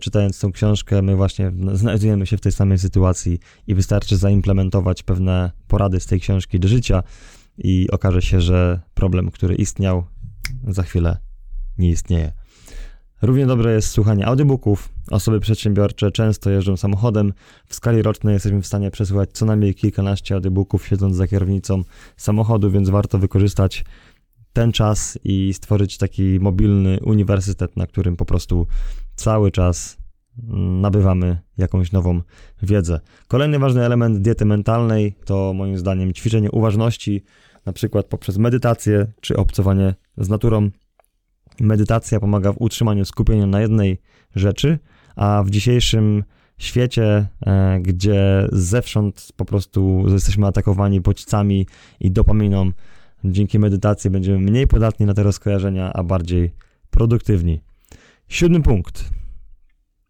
czytając 0.00 0.40
tą 0.40 0.52
książkę, 0.52 1.02
my 1.02 1.16
właśnie 1.16 1.52
znajdujemy 1.72 2.26
się 2.26 2.36
w 2.36 2.40
tej 2.40 2.52
samej 2.52 2.78
sytuacji 2.78 3.38
i 3.66 3.74
wystarczy 3.74 4.16
zaimplementować 4.16 5.02
pewne 5.02 5.50
porady 5.68 6.00
z 6.00 6.06
tej 6.06 6.20
książki 6.20 6.60
do 6.60 6.68
życia 6.68 7.02
i 7.58 7.88
okaże 7.90 8.22
się, 8.22 8.40
że 8.40 8.80
problem, 8.94 9.30
który 9.30 9.54
istniał, 9.54 10.04
za 10.66 10.82
chwilę 10.82 11.16
nie 11.78 11.90
istnieje. 11.90 12.32
Równie 13.22 13.46
dobre 13.46 13.72
jest 13.72 13.88
słuchanie 13.88 14.26
audiobooków. 14.26 14.88
Osoby 15.10 15.40
przedsiębiorcze 15.40 16.10
często 16.10 16.50
jeżdżą 16.50 16.76
samochodem. 16.76 17.32
W 17.66 17.74
skali 17.74 18.02
rocznej 18.02 18.32
jesteśmy 18.32 18.62
w 18.62 18.66
stanie 18.66 18.90
przesłuchać 18.90 19.30
co 19.32 19.46
najmniej 19.46 19.74
kilkanaście 19.74 20.34
audiobooków 20.34 20.86
siedząc 20.86 21.16
za 21.16 21.26
kierownicą 21.26 21.82
samochodu, 22.16 22.70
więc 22.70 22.90
warto 22.90 23.18
wykorzystać 23.18 23.84
ten 24.52 24.72
czas 24.72 25.18
i 25.24 25.54
stworzyć 25.54 25.98
taki 25.98 26.40
mobilny 26.40 26.98
uniwersytet, 27.04 27.76
na 27.76 27.86
którym 27.86 28.16
po 28.16 28.24
prostu 28.24 28.66
cały 29.16 29.50
czas 29.50 29.98
nabywamy 30.80 31.38
jakąś 31.58 31.92
nową 31.92 32.20
wiedzę. 32.62 33.00
Kolejny 33.28 33.58
ważny 33.58 33.84
element 33.84 34.18
diety 34.18 34.44
mentalnej 34.44 35.16
to 35.24 35.52
moim 35.54 35.78
zdaniem 35.78 36.12
ćwiczenie 36.12 36.50
uważności, 36.50 37.24
na 37.66 37.72
przykład 37.72 38.06
poprzez 38.06 38.38
medytację 38.38 39.06
czy 39.20 39.36
obcowanie 39.36 39.94
z 40.18 40.28
naturą. 40.28 40.70
Medytacja 41.60 42.20
pomaga 42.20 42.52
w 42.52 42.56
utrzymaniu 42.60 43.04
skupienia 43.04 43.46
na 43.46 43.60
jednej 43.60 44.00
rzeczy, 44.34 44.78
a 45.16 45.42
w 45.46 45.50
dzisiejszym 45.50 46.24
świecie, 46.58 47.26
e, 47.46 47.80
gdzie 47.80 48.48
zewsząd 48.52 49.28
po 49.36 49.44
prostu 49.44 50.04
jesteśmy 50.08 50.46
atakowani 50.46 51.00
bodźcami 51.00 51.66
i 52.00 52.10
dopaminą, 52.10 52.70
dzięki 53.24 53.58
medytacji 53.58 54.10
będziemy 54.10 54.38
mniej 54.38 54.66
podatni 54.66 55.06
na 55.06 55.14
te 55.14 55.22
rozkojarzenia, 55.22 55.92
a 55.92 56.02
bardziej 56.02 56.52
produktywni. 56.90 57.65
Siódmy 58.28 58.62
punkt. 58.62 59.10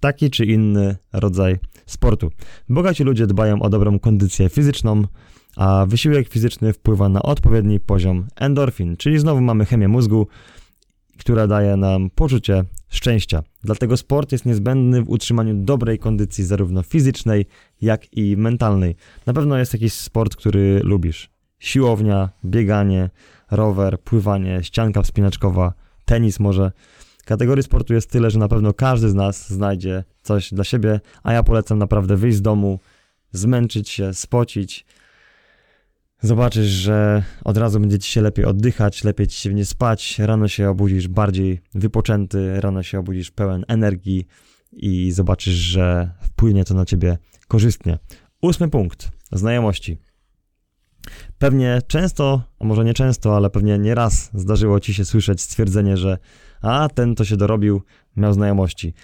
Taki 0.01 0.31
czy 0.31 0.45
inny 0.45 0.97
rodzaj 1.13 1.59
sportu. 1.87 2.31
Bogaci 2.69 3.05
ludzie 3.05 3.27
dbają 3.27 3.63
o 3.63 3.69
dobrą 3.69 3.99
kondycję 3.99 4.49
fizyczną, 4.49 5.03
a 5.57 5.87
wysiłek 5.87 6.29
fizyczny 6.29 6.73
wpływa 6.73 7.09
na 7.09 7.23
odpowiedni 7.23 7.81
poziom 7.81 8.27
endorfin, 8.37 8.97
czyli 8.97 9.19
znowu 9.19 9.41
mamy 9.41 9.65
chemię 9.65 9.89
mózgu, 9.89 10.27
która 11.19 11.47
daje 11.47 11.77
nam 11.77 12.11
poczucie 12.11 12.65
szczęścia. 12.89 13.43
Dlatego 13.65 13.97
sport 13.97 14.33
jest 14.33 14.47
niezbędny 14.47 15.03
w 15.03 15.11
utrzymaniu 15.11 15.55
dobrej 15.55 15.99
kondycji, 15.99 16.45
zarówno 16.45 16.83
fizycznej, 16.83 17.47
jak 17.81 18.17
i 18.17 18.37
mentalnej. 18.37 18.97
Na 19.27 19.33
pewno 19.33 19.59
jest 19.59 19.73
jakiś 19.73 19.93
sport, 19.93 20.37
który 20.37 20.81
lubisz. 20.85 21.31
Siłownia, 21.59 22.31
bieganie, 22.45 23.11
rower, 23.51 24.01
pływanie, 24.01 24.65
ścianka 24.65 25.03
wspinaczkowa, 25.03 25.73
tenis 26.05 26.41
może. 26.41 26.73
Kategorii 27.27 27.63
sportu 27.63 27.95
jest 27.95 28.11
tyle, 28.11 28.31
że 28.31 28.39
na 28.39 28.49
pewno 28.49 28.73
każdy 28.73 29.09
z 29.09 29.15
nas 29.15 29.51
znajdzie 29.51 30.05
coś 30.23 30.55
dla 30.55 30.65
siebie, 30.65 31.01
a 31.23 31.33
ja 31.33 31.43
polecam 31.43 31.79
naprawdę 31.79 32.17
wyjść 32.17 32.37
z 32.37 32.43
domu, 32.43 32.81
zmęczyć 33.33 33.89
się, 33.89 34.15
spocić. 34.15 34.87
Zobaczysz, 36.21 36.67
że 36.67 37.23
od 37.45 37.57
razu 37.57 37.81
będzie 37.81 37.99
ci 37.99 38.11
się 38.11 38.21
lepiej 38.21 38.45
oddychać, 38.45 39.05
lepiej 39.05 39.27
ci 39.27 39.41
się 39.41 39.55
nie 39.55 39.65
spać, 39.65 40.19
rano 40.19 40.49
się 40.49 40.71
obudzisz 40.71 41.09
bardziej 41.09 41.61
wypoczęty, 41.75 42.61
rano 42.61 42.83
się 42.83 42.99
obudzisz 42.99 43.31
pełen 43.31 43.65
energii 43.69 44.27
i 44.73 45.13
zobaczysz, 45.13 45.55
że 45.55 46.11
wpłynie 46.21 46.65
to 46.65 46.75
na 46.75 46.85
ciebie 46.85 47.19
korzystnie. 47.49 47.99
Ósmy 48.43 48.69
punkt. 48.69 49.11
Znajomości. 49.33 49.99
Pewnie 51.39 51.81
często, 51.87 52.43
a 52.61 52.65
może 52.65 52.85
nie 52.85 52.95
często, 52.95 53.37
ale 53.37 53.51
pewnie 53.51 53.79
nie 53.79 53.95
raz 53.95 54.31
zdarzyło 54.35 54.81
ci 54.81 54.95
się 54.95 55.05
słyszeć 55.05 55.41
stwierdzenie, 55.41 55.97
że 55.97 56.19
a 56.63 56.89
ten 56.95 57.15
to 57.15 57.25
się 57.25 57.37
dorobił, 57.37 57.83
miał 58.17 58.33
znajomości. 58.33 58.95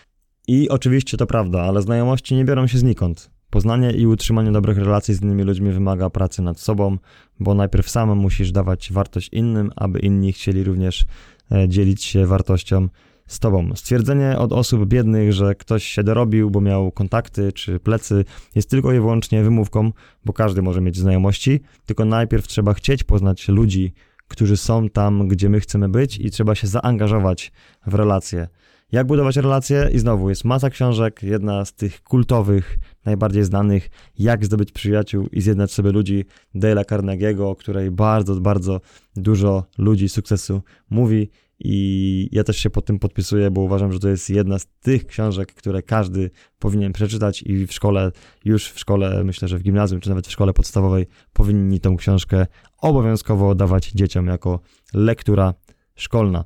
I 0.48 0.68
oczywiście 0.68 1.16
to 1.16 1.26
prawda, 1.26 1.62
ale 1.62 1.82
znajomości 1.82 2.34
nie 2.34 2.44
biorą 2.44 2.66
się 2.66 2.78
znikąd. 2.78 3.30
Poznanie 3.50 3.90
i 3.90 4.06
utrzymanie 4.06 4.52
dobrych 4.52 4.78
relacji 4.78 5.14
z 5.14 5.22
innymi 5.22 5.42
ludźmi 5.42 5.70
wymaga 5.70 6.10
pracy 6.10 6.42
nad 6.42 6.60
sobą, 6.60 6.98
bo 7.40 7.54
najpierw 7.54 7.90
sam 7.90 8.18
musisz 8.18 8.52
dawać 8.52 8.92
wartość 8.92 9.28
innym, 9.32 9.70
aby 9.76 9.98
inni 9.98 10.32
chcieli 10.32 10.64
również 10.64 11.06
e, 11.52 11.68
dzielić 11.68 12.04
się 12.04 12.26
wartością 12.26 12.88
z 13.32 13.38
tobą. 13.38 13.70
Stwierdzenie 13.74 14.38
od 14.38 14.52
osób 14.52 14.86
biednych, 14.86 15.32
że 15.32 15.54
ktoś 15.54 15.84
się 15.84 16.02
dorobił, 16.02 16.50
bo 16.50 16.60
miał 16.60 16.92
kontakty 16.92 17.52
czy 17.52 17.80
plecy, 17.80 18.24
jest 18.54 18.70
tylko 18.70 18.92
i 18.92 19.00
wyłącznie 19.00 19.42
wymówką, 19.42 19.92
bo 20.24 20.32
każdy 20.32 20.62
może 20.62 20.80
mieć 20.80 20.98
znajomości, 20.98 21.60
tylko 21.86 22.04
najpierw 22.04 22.46
trzeba 22.46 22.74
chcieć 22.74 23.04
poznać 23.04 23.48
ludzi, 23.48 23.92
którzy 24.28 24.56
są 24.56 24.88
tam, 24.88 25.28
gdzie 25.28 25.48
my 25.48 25.60
chcemy 25.60 25.88
być 25.88 26.18
i 26.18 26.30
trzeba 26.30 26.54
się 26.54 26.66
zaangażować 26.66 27.52
w 27.86 27.94
relacje. 27.94 28.48
Jak 28.92 29.06
budować 29.06 29.36
relacje? 29.36 29.88
I 29.92 29.98
znowu 29.98 30.28
jest 30.28 30.44
masa 30.44 30.70
książek, 30.70 31.22
jedna 31.22 31.64
z 31.64 31.74
tych 31.74 32.02
kultowych, 32.02 32.78
najbardziej 33.04 33.44
znanych, 33.44 33.90
jak 34.18 34.44
zdobyć 34.44 34.72
przyjaciół 34.72 35.26
i 35.32 35.40
zjednać 35.40 35.72
sobie 35.72 35.92
ludzi 35.92 36.24
Dale'a 36.54 36.84
Carnegie'ego, 36.84 37.42
o 37.42 37.56
której 37.56 37.90
bardzo, 37.90 38.40
bardzo 38.40 38.80
dużo 39.16 39.64
ludzi 39.78 40.08
sukcesu 40.08 40.62
mówi 40.90 41.30
I 41.64 42.28
ja 42.32 42.44
też 42.44 42.56
się 42.56 42.70
pod 42.70 42.84
tym 42.84 42.98
podpisuję, 42.98 43.50
bo 43.50 43.60
uważam, 43.60 43.92
że 43.92 43.98
to 43.98 44.08
jest 44.08 44.30
jedna 44.30 44.58
z 44.58 44.66
tych 44.80 45.06
książek, 45.06 45.54
które 45.54 45.82
każdy 45.82 46.30
powinien 46.58 46.92
przeczytać 46.92 47.42
i 47.42 47.66
w 47.66 47.72
szkole, 47.72 48.12
już 48.44 48.70
w 48.70 48.78
szkole, 48.78 49.24
myślę, 49.24 49.48
że 49.48 49.58
w 49.58 49.62
gimnazjum, 49.62 50.00
czy 50.00 50.08
nawet 50.08 50.26
w 50.26 50.30
szkole 50.30 50.52
podstawowej, 50.52 51.06
powinni 51.32 51.80
tą 51.80 51.96
książkę 51.96 52.46
obowiązkowo 52.78 53.54
dawać 53.54 53.92
dzieciom 53.92 54.26
jako 54.26 54.60
lektura 54.94 55.54
szkolna. 55.94 56.44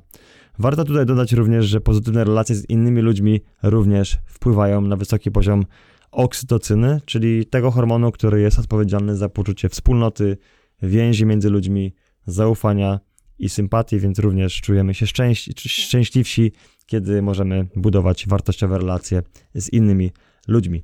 Warto 0.59 0.83
tutaj 0.83 1.05
dodać 1.05 1.33
również, 1.33 1.65
że 1.65 1.81
pozytywne 1.81 2.23
relacje 2.23 2.55
z 2.55 2.69
innymi 2.69 3.01
ludźmi 3.01 3.41
również 3.63 4.17
wpływają 4.25 4.81
na 4.81 4.95
wysoki 4.95 5.31
poziom 5.31 5.65
oksytocyny, 6.11 7.01
czyli 7.05 7.45
tego 7.45 7.71
hormonu, 7.71 8.11
który 8.11 8.41
jest 8.41 8.59
odpowiedzialny 8.59 9.15
za 9.15 9.29
poczucie 9.29 9.69
wspólnoty, 9.69 10.37
więzi 10.81 11.25
między 11.25 11.49
ludźmi, 11.49 11.93
zaufania 12.25 12.99
i 13.39 13.49
sympatii, 13.49 13.99
więc 13.99 14.19
również 14.19 14.61
czujemy 14.61 14.93
się 14.93 15.07
szczęś 15.07 15.49
szczęśliwsi, 15.57 16.51
kiedy 16.85 17.21
możemy 17.21 17.67
budować 17.75 18.27
wartościowe 18.27 18.77
relacje 18.77 19.23
z 19.55 19.73
innymi 19.73 20.11
ludźmi. 20.47 20.83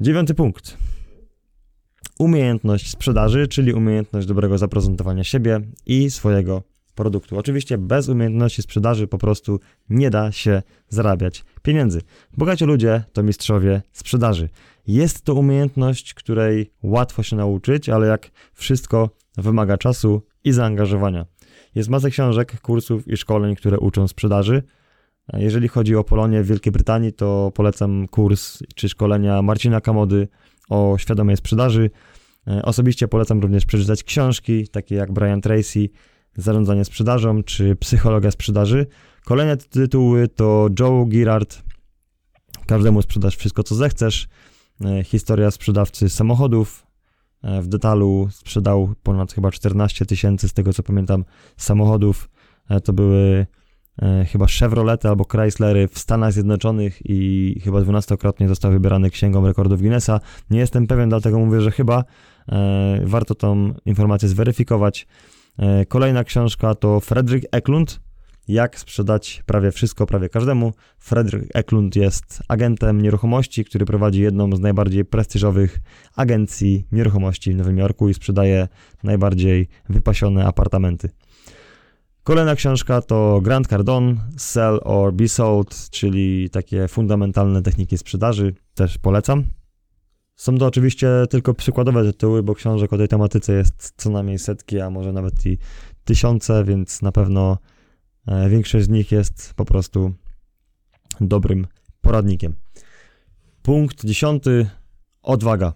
Dziewiąty 0.00 0.34
punkt. 0.34 0.76
Umiejętność 2.18 2.90
sprzedaży, 2.90 3.48
czyli 3.48 3.72
umiejętność 3.72 4.26
dobrego 4.26 4.58
zaprezentowania 4.58 5.24
siebie 5.24 5.60
i 5.86 6.10
swojego 6.10 6.62
produktu. 6.94 7.38
Oczywiście 7.38 7.78
bez 7.78 8.08
umiejętności 8.08 8.62
sprzedaży 8.62 9.06
po 9.06 9.18
prostu 9.18 9.60
nie 9.90 10.10
da 10.10 10.32
się 10.32 10.62
zarabiać 10.88 11.44
pieniędzy. 11.62 12.02
Bogaci 12.36 12.64
ludzie 12.64 13.04
to 13.12 13.22
mistrzowie 13.22 13.82
sprzedaży. 13.92 14.48
Jest 14.86 15.24
to 15.24 15.34
umiejętność, 15.34 16.14
której 16.14 16.72
łatwo 16.82 17.22
się 17.22 17.36
nauczyć, 17.36 17.88
ale 17.88 18.06
jak 18.06 18.30
wszystko 18.54 19.10
wymaga 19.36 19.78
czasu 19.78 20.22
i 20.44 20.52
zaangażowania. 20.52 21.26
Jest 21.74 21.88
masę 21.88 22.10
książek, 22.10 22.60
kursów 22.60 23.08
i 23.08 23.16
szkoleń, 23.16 23.56
które 23.56 23.78
uczą 23.78 24.08
sprzedaży. 24.08 24.62
Jeżeli 25.32 25.68
chodzi 25.68 25.96
o 25.96 26.04
Polonię 26.04 26.42
w 26.42 26.46
Wielkiej 26.46 26.72
Brytanii, 26.72 27.12
to 27.12 27.52
polecam 27.54 28.08
kurs 28.08 28.62
czy 28.74 28.88
szkolenia 28.88 29.42
Marcina 29.42 29.80
Kamody 29.80 30.28
o 30.68 30.94
świadomej 30.98 31.36
sprzedaży. 31.36 31.90
Osobiście 32.62 33.08
polecam 33.08 33.40
również 33.40 33.66
przeczytać 33.66 34.04
książki, 34.04 34.68
takie 34.68 34.94
jak 34.94 35.12
Brian 35.12 35.40
Tracy, 35.40 35.88
Zarządzanie 36.36 36.84
sprzedażą 36.84 37.42
czy 37.42 37.76
Psychologia 37.76 38.30
sprzedaży. 38.30 38.86
Kolejne 39.24 39.56
tytuły 39.56 40.28
to 40.28 40.68
Joe 40.80 41.06
Girard, 41.08 41.62
Każdemu 42.66 43.02
sprzedasz 43.02 43.36
wszystko, 43.36 43.62
co 43.62 43.74
zechcesz. 43.74 44.28
E, 44.84 45.04
historia 45.04 45.50
sprzedawcy 45.50 46.08
samochodów. 46.08 46.86
E, 47.42 47.62
w 47.62 47.68
detalu 47.68 48.28
sprzedał 48.30 48.94
ponad 49.02 49.32
chyba 49.32 49.50
14 49.50 50.06
tysięcy, 50.06 50.48
z 50.48 50.52
tego 50.52 50.72
co 50.72 50.82
pamiętam, 50.82 51.24
samochodów. 51.56 52.30
E, 52.68 52.80
to 52.80 52.92
były 52.92 53.46
chyba 54.26 54.46
Chevrolety 54.46 55.08
albo 55.08 55.24
Chryslery 55.24 55.88
w 55.88 55.98
Stanach 55.98 56.32
Zjednoczonych 56.32 57.00
i 57.04 57.60
chyba 57.64 57.80
dwunastokrotnie 57.80 58.48
został 58.48 58.72
wybierany 58.72 59.10
Księgą 59.10 59.46
Rekordów 59.46 59.80
Guinnessa. 59.80 60.20
Nie 60.50 60.58
jestem 60.58 60.86
pewien, 60.86 61.08
dlatego 61.08 61.38
mówię, 61.38 61.60
że 61.60 61.70
chyba 61.70 62.04
warto 63.04 63.34
tą 63.34 63.74
informację 63.84 64.28
zweryfikować. 64.28 65.06
E, 65.58 65.86
kolejna 65.86 66.24
książka 66.24 66.74
to 66.74 67.00
Fredrik 67.00 67.44
Eklund. 67.52 68.00
Jak 68.48 68.78
sprzedać 68.78 69.42
prawie 69.46 69.72
wszystko, 69.72 70.06
prawie 70.06 70.28
każdemu. 70.28 70.72
Fredrik 70.98 71.44
Eklund 71.54 71.96
jest 71.96 72.42
agentem 72.48 73.02
nieruchomości, 73.02 73.64
który 73.64 73.86
prowadzi 73.86 74.20
jedną 74.20 74.56
z 74.56 74.60
najbardziej 74.60 75.04
prestiżowych 75.04 75.80
agencji 76.16 76.86
nieruchomości 76.92 77.52
w 77.52 77.56
Nowym 77.56 77.78
Jorku 77.78 78.08
i 78.08 78.14
sprzedaje 78.14 78.68
najbardziej 79.02 79.68
wypasione 79.88 80.46
apartamenty. 80.46 81.10
Kolejna 82.24 82.54
książka 82.54 83.00
to 83.00 83.40
Grant 83.42 83.66
Cardone, 83.66 84.14
Sell 84.36 84.80
or 84.84 85.12
Be 85.12 85.28
Sold, 85.28 85.90
czyli 85.90 86.50
takie 86.50 86.88
fundamentalne 86.88 87.62
techniki 87.62 87.98
sprzedaży, 87.98 88.54
też 88.74 88.98
polecam. 88.98 89.44
Są 90.36 90.58
to 90.58 90.66
oczywiście 90.66 91.08
tylko 91.30 91.54
przykładowe 91.54 92.04
tytuły, 92.04 92.42
bo 92.42 92.54
książek 92.54 92.92
o 92.92 92.98
tej 92.98 93.08
tematyce 93.08 93.52
jest 93.52 93.92
co 93.96 94.10
najmniej 94.10 94.38
setki, 94.38 94.80
a 94.80 94.90
może 94.90 95.12
nawet 95.12 95.46
i 95.46 95.58
tysiące, 96.04 96.64
więc 96.64 97.02
na 97.02 97.12
pewno 97.12 97.58
większość 98.48 98.86
z 98.86 98.88
nich 98.88 99.12
jest 99.12 99.54
po 99.56 99.64
prostu 99.64 100.12
dobrym 101.20 101.66
poradnikiem. 102.00 102.54
Punkt 103.62 104.04
dziesiąty. 104.04 104.66
Odwaga. 105.22 105.72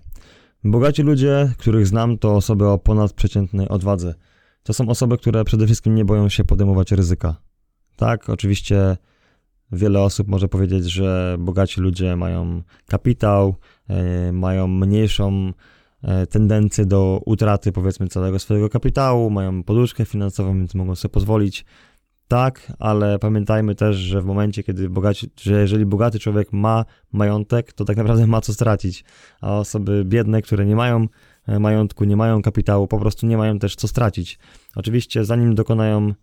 Bogaci 0.65 1.03
ludzie, 1.03 1.53
których 1.59 1.87
znam, 1.87 2.19
to 2.19 2.37
osoby 2.37 2.69
o 2.69 2.79
ponadprzeciętnej 2.79 3.69
odwadze. 3.69 4.15
To 4.63 4.73
są 4.73 4.89
osoby, 4.89 5.19
które 5.19 5.45
przede 5.45 5.67
wszystkim 5.67 5.95
nie 5.95 6.05
boją 6.05 6.29
się 6.29 6.45
podejmować 6.45 6.93
ryzyka. 6.93 7.37
Tak, 7.97 8.31
oczywiście 8.31 8.97
wiele 9.73 10.01
osób 10.03 10.29
może 10.29 10.49
powiedzieć, 10.49 10.85
że 10.85 11.37
bogaci 11.39 11.81
ludzie 11.81 12.17
mają 12.17 12.63
kapitał, 12.87 13.57
E, 13.89 14.33
mają 14.33 14.67
mniejszą 14.67 15.53
e, 16.03 16.27
tendencję 16.27 16.87
do 16.87 17.21
utraty 17.27 17.73
powiedzmy 17.73 18.09
całego 18.09 18.39
swojego 18.39 18.69
kapitału, 18.69 19.31
mają 19.31 19.63
poduszkę 19.63 20.05
finansową, 20.05 20.59
więc 20.59 20.75
mogą 20.75 20.95
sobie 20.95 21.13
pozwolić. 21.13 21.65
Tak, 22.29 22.73
ale 22.79 23.19
pamiętajmy 23.19 23.75
też, 23.75 23.97
że 23.97 24.23
w 24.23 24.25
momencie, 24.25 24.63
kiedy 24.63 24.91
bogaci, 24.91 25.31
że 25.41 25.61
jeżeli 25.61 25.87
bogaty 25.87 26.19
człowiek 26.19 26.53
ma 26.53 26.85
majątek, 27.13 27.73
to 27.73 27.85
tak 27.85 27.97
naprawdę 27.97 28.27
ma 28.27 28.41
co 28.41 28.53
stracić, 28.55 29.05
a 29.41 29.59
osoby 29.59 30.05
biedne, 30.05 30.43
które 30.43 30.67
nie 30.67 30.77
mają 30.77 31.09
e, 31.47 31.59
majątku, 31.59 32.05
nie 32.05 32.17
mają 32.17 32.43
kapitału, 32.43 32.87
po 32.87 32.99
prostu 32.99 33.27
nie 33.27 33.37
mają 33.37 33.59
też 33.59 33.77
co 33.77 33.89
stracić. 33.89 34.39
Oczywiście, 34.77 35.25
zanim 35.25 35.55
dokonają 35.55 36.15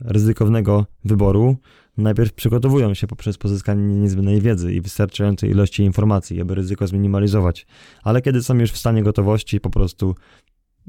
ryzykownego 0.00 0.86
wyboru, 1.04 1.56
najpierw 1.96 2.32
przygotowują 2.32 2.94
się 2.94 3.06
poprzez 3.06 3.38
pozyskanie 3.38 3.94
niezbędnej 3.94 4.40
wiedzy 4.40 4.74
i 4.74 4.80
wystarczającej 4.80 5.50
ilości 5.50 5.82
informacji, 5.82 6.40
aby 6.40 6.54
ryzyko 6.54 6.86
zminimalizować, 6.86 7.66
ale 8.02 8.22
kiedy 8.22 8.42
są 8.42 8.54
już 8.54 8.72
w 8.72 8.78
stanie 8.78 9.02
gotowości, 9.02 9.60
po 9.60 9.70
prostu 9.70 10.14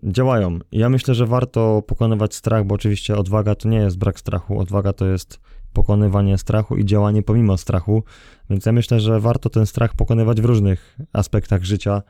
działają. 0.04 0.60
Ja 0.72 0.90
myślę, 0.90 1.16
że 1.16 1.26
warto 1.26 1.82
pokonywać 1.82 2.36
strach, 2.36 2.66
bo 2.66 2.76
oczywiście 2.76 3.16
odwaga 3.16 3.56
to 3.56 3.70
nie 3.70 3.78
jest 3.78 3.98
brak 3.98 4.20
strachu, 4.20 4.60
odwaga 4.60 4.94
to 4.94 5.06
jest 5.06 5.40
pokonywanie 5.74 6.38
strachu 6.38 6.78
i 6.78 6.86
działanie 6.86 7.24
pomimo 7.24 7.58
strachu, 7.58 8.04
więc 8.50 8.66
ja 8.66 8.72
myślę, 8.72 9.00
że 9.00 9.20
warto 9.20 9.50
ten 9.50 9.66
strach 9.66 9.96
pokonywać 9.96 10.42
w 10.42 10.46
różnych 10.46 10.98
aspektach 11.14 11.64
życia. 11.64 12.02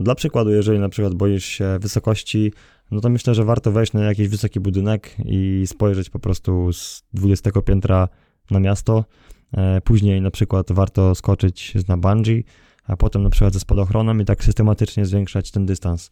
Dla 0.00 0.14
przykładu, 0.14 0.50
jeżeli 0.50 0.78
na 0.78 0.88
przykład 0.88 1.14
boisz 1.14 1.44
się 1.44 1.78
wysokości, 1.80 2.52
no 2.90 3.00
to 3.00 3.08
myślę, 3.08 3.34
że 3.34 3.44
warto 3.44 3.72
wejść 3.72 3.92
na 3.92 4.04
jakiś 4.04 4.28
wysoki 4.28 4.60
budynek 4.60 5.16
i 5.24 5.62
spojrzeć 5.66 6.10
po 6.10 6.18
prostu 6.18 6.72
z 6.72 7.04
20 7.14 7.50
piętra 7.62 8.08
na 8.50 8.60
miasto. 8.60 9.04
E, 9.52 9.80
później 9.80 10.20
na 10.20 10.30
przykład 10.30 10.72
warto 10.72 11.14
skoczyć 11.14 11.74
na 11.88 11.96
bungee, 11.96 12.44
a 12.84 12.96
potem 12.96 13.22
na 13.22 13.30
przykład 13.30 13.52
ze 13.52 13.60
spadochronem 13.60 14.20
i 14.20 14.24
tak 14.24 14.44
systematycznie 14.44 15.06
zwiększać 15.06 15.50
ten 15.50 15.66
dystans. 15.66 16.10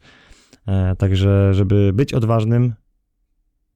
E, 0.67 0.97
także, 0.97 1.55
żeby 1.55 1.93
być 1.95 2.15
odważnym, 2.15 2.75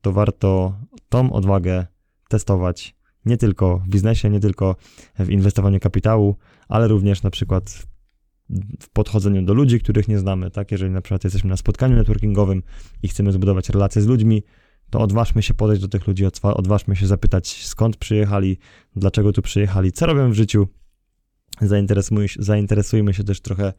to 0.01 0.13
warto 0.13 0.79
tą 1.09 1.33
odwagę 1.33 1.87
testować 2.29 2.99
nie 3.25 3.37
tylko 3.37 3.79
w 3.79 3.89
biznesie, 3.89 4.31
nie 4.31 4.41
tylko 4.41 4.77
w 5.19 5.31
inwestowaniu 5.31 5.81
kapitału, 5.81 6.37
ale 6.69 6.89
również 6.89 7.23
na 7.23 7.31
przykład 7.31 7.87
w 8.81 8.91
podchodzeniu 8.91 9.43
do 9.43 9.55
ludzi, 9.55 9.81
których 9.81 10.09
nie 10.09 10.19
znamy, 10.19 10.51
tak? 10.51 10.73
Jeżeli 10.73 10.91
na 10.91 11.01
przykład 11.01 11.25
jesteśmy 11.25 11.51
na 11.51 11.57
spotkaniu 11.57 11.97
networkingowym 11.97 12.63
i 13.03 13.09
chcemy 13.09 13.33
zbudować 13.33 13.69
relacje 13.69 14.03
z 14.03 14.07
ludźmi, 14.07 14.43
to 14.91 15.01
odważmy 15.01 15.43
się 15.43 15.55
podejść 15.55 15.83
do 15.83 15.89
tych 15.89 16.07
ludzi, 16.07 16.25
odważmy 16.43 16.97
się 16.97 17.07
zapytać, 17.07 17.67
skąd 17.67 17.97
przyjechali, 17.97 18.59
dlaczego 18.97 19.33
tu 19.33 19.43
przyjechali, 19.43 19.93
co 19.93 20.07
robią 20.07 20.31
w 20.31 20.35
życiu. 20.35 20.69
Zainteresujmy 21.61 22.27
zainteresujmy 22.39 23.15
się 23.15 23.25
też 23.25 23.41
trochę 23.41 23.73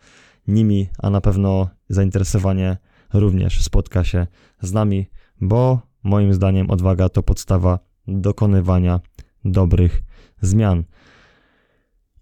nimi, 0.47 0.87
a 0.97 1.09
na 1.09 1.21
pewno 1.21 1.69
zainteresowanie 1.89 2.77
również 3.13 3.61
spotka 3.63 4.03
się 4.03 4.27
z 4.61 4.73
nami, 4.73 5.09
bo 5.41 5.81
moim 6.03 6.33
zdaniem 6.33 6.69
odwaga 6.69 7.09
to 7.09 7.23
podstawa 7.23 7.79
dokonywania 8.07 8.99
dobrych 9.45 10.03
zmian. 10.41 10.83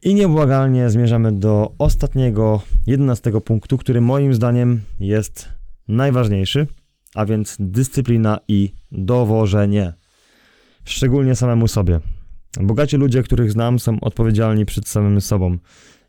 I 0.04 0.16
nieubłagalnie 0.16 0.90
zmierzamy 0.90 1.32
do 1.32 1.74
ostatniego, 1.78 2.62
jedenastego 2.88 3.42
punktu, 3.42 3.78
który 3.78 4.02
moim 4.02 4.34
zdaniem 4.34 4.82
jest 5.00 5.50
najważniejszy, 5.88 6.68
a 7.16 7.26
więc 7.26 7.58
dyscyplina 7.60 8.40
i 8.48 8.74
dowożenie. 8.92 9.94
Szczególnie 10.84 11.36
samemu 11.36 11.68
sobie. 11.68 12.00
Bogaci 12.62 12.98
ludzie, 12.98 13.24
których 13.24 13.52
znam, 13.52 13.80
są 13.80 14.00
odpowiedzialni 14.00 14.66
przed 14.66 14.88
samym 14.88 15.22
sobą. 15.22 15.58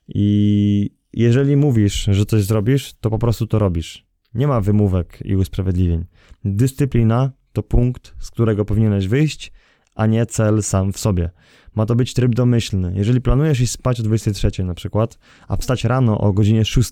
I 0.08 0.90
jeżeli 1.12 1.56
mówisz, 1.56 2.08
że 2.10 2.26
coś 2.26 2.42
zrobisz, 2.42 2.94
to 3.00 3.10
po 3.10 3.18
prostu 3.18 3.46
to 3.46 3.58
robisz. 3.58 4.07
Nie 4.34 4.46
ma 4.46 4.60
wymówek 4.60 5.18
i 5.24 5.36
usprawiedliwień. 5.36 6.04
Dyscyplina 6.44 7.30
to 7.52 7.62
punkt, 7.62 8.14
z 8.18 8.30
którego 8.30 8.64
powinieneś 8.64 9.08
wyjść, 9.08 9.52
a 9.94 10.06
nie 10.06 10.26
cel 10.26 10.62
sam 10.62 10.92
w 10.92 10.98
sobie. 10.98 11.30
Ma 11.74 11.86
to 11.86 11.94
być 11.94 12.14
tryb 12.14 12.34
domyślny. 12.34 12.92
Jeżeli 12.96 13.20
planujesz 13.20 13.60
iść 13.60 13.72
spać 13.72 14.00
o 14.00 14.02
23 14.02 14.64
na 14.64 14.74
przykład, 14.74 15.18
a 15.48 15.56
wstać 15.56 15.84
rano 15.84 16.18
o 16.18 16.32
godzinie 16.32 16.64
6 16.64 16.90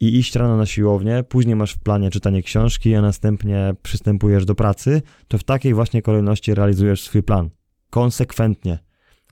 i 0.00 0.18
iść 0.18 0.36
rano 0.36 0.56
na 0.56 0.66
siłownię, 0.66 1.24
później 1.28 1.56
masz 1.56 1.72
w 1.72 1.78
planie 1.78 2.10
czytanie 2.10 2.42
książki, 2.42 2.94
a 2.94 3.02
następnie 3.02 3.74
przystępujesz 3.82 4.44
do 4.44 4.54
pracy, 4.54 5.02
to 5.28 5.38
w 5.38 5.44
takiej 5.44 5.74
właśnie 5.74 6.02
kolejności 6.02 6.54
realizujesz 6.54 7.02
swój 7.02 7.22
plan. 7.22 7.50
Konsekwentnie. 7.90 8.78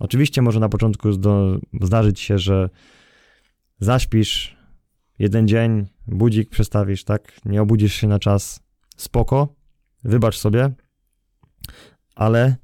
Oczywiście 0.01 0.43
może 0.43 0.61
na 0.61 0.69
początku 0.69 1.09
zdarzyć 1.83 2.21
się, 2.21 2.39
że 2.39 2.71
zaśpisz 3.81 4.57
jeden 5.23 5.49
dzień, 5.49 5.87
budzik 6.07 6.51
przestawisz, 6.51 7.05
tak? 7.05 7.33
Nie 7.45 7.63
obudzisz 7.63 7.95
się 7.95 8.07
na 8.07 8.19
czas. 8.19 8.61
Spoko, 8.97 9.55
wybacz 10.05 10.39
sobie, 10.39 10.71
ale 12.15 12.57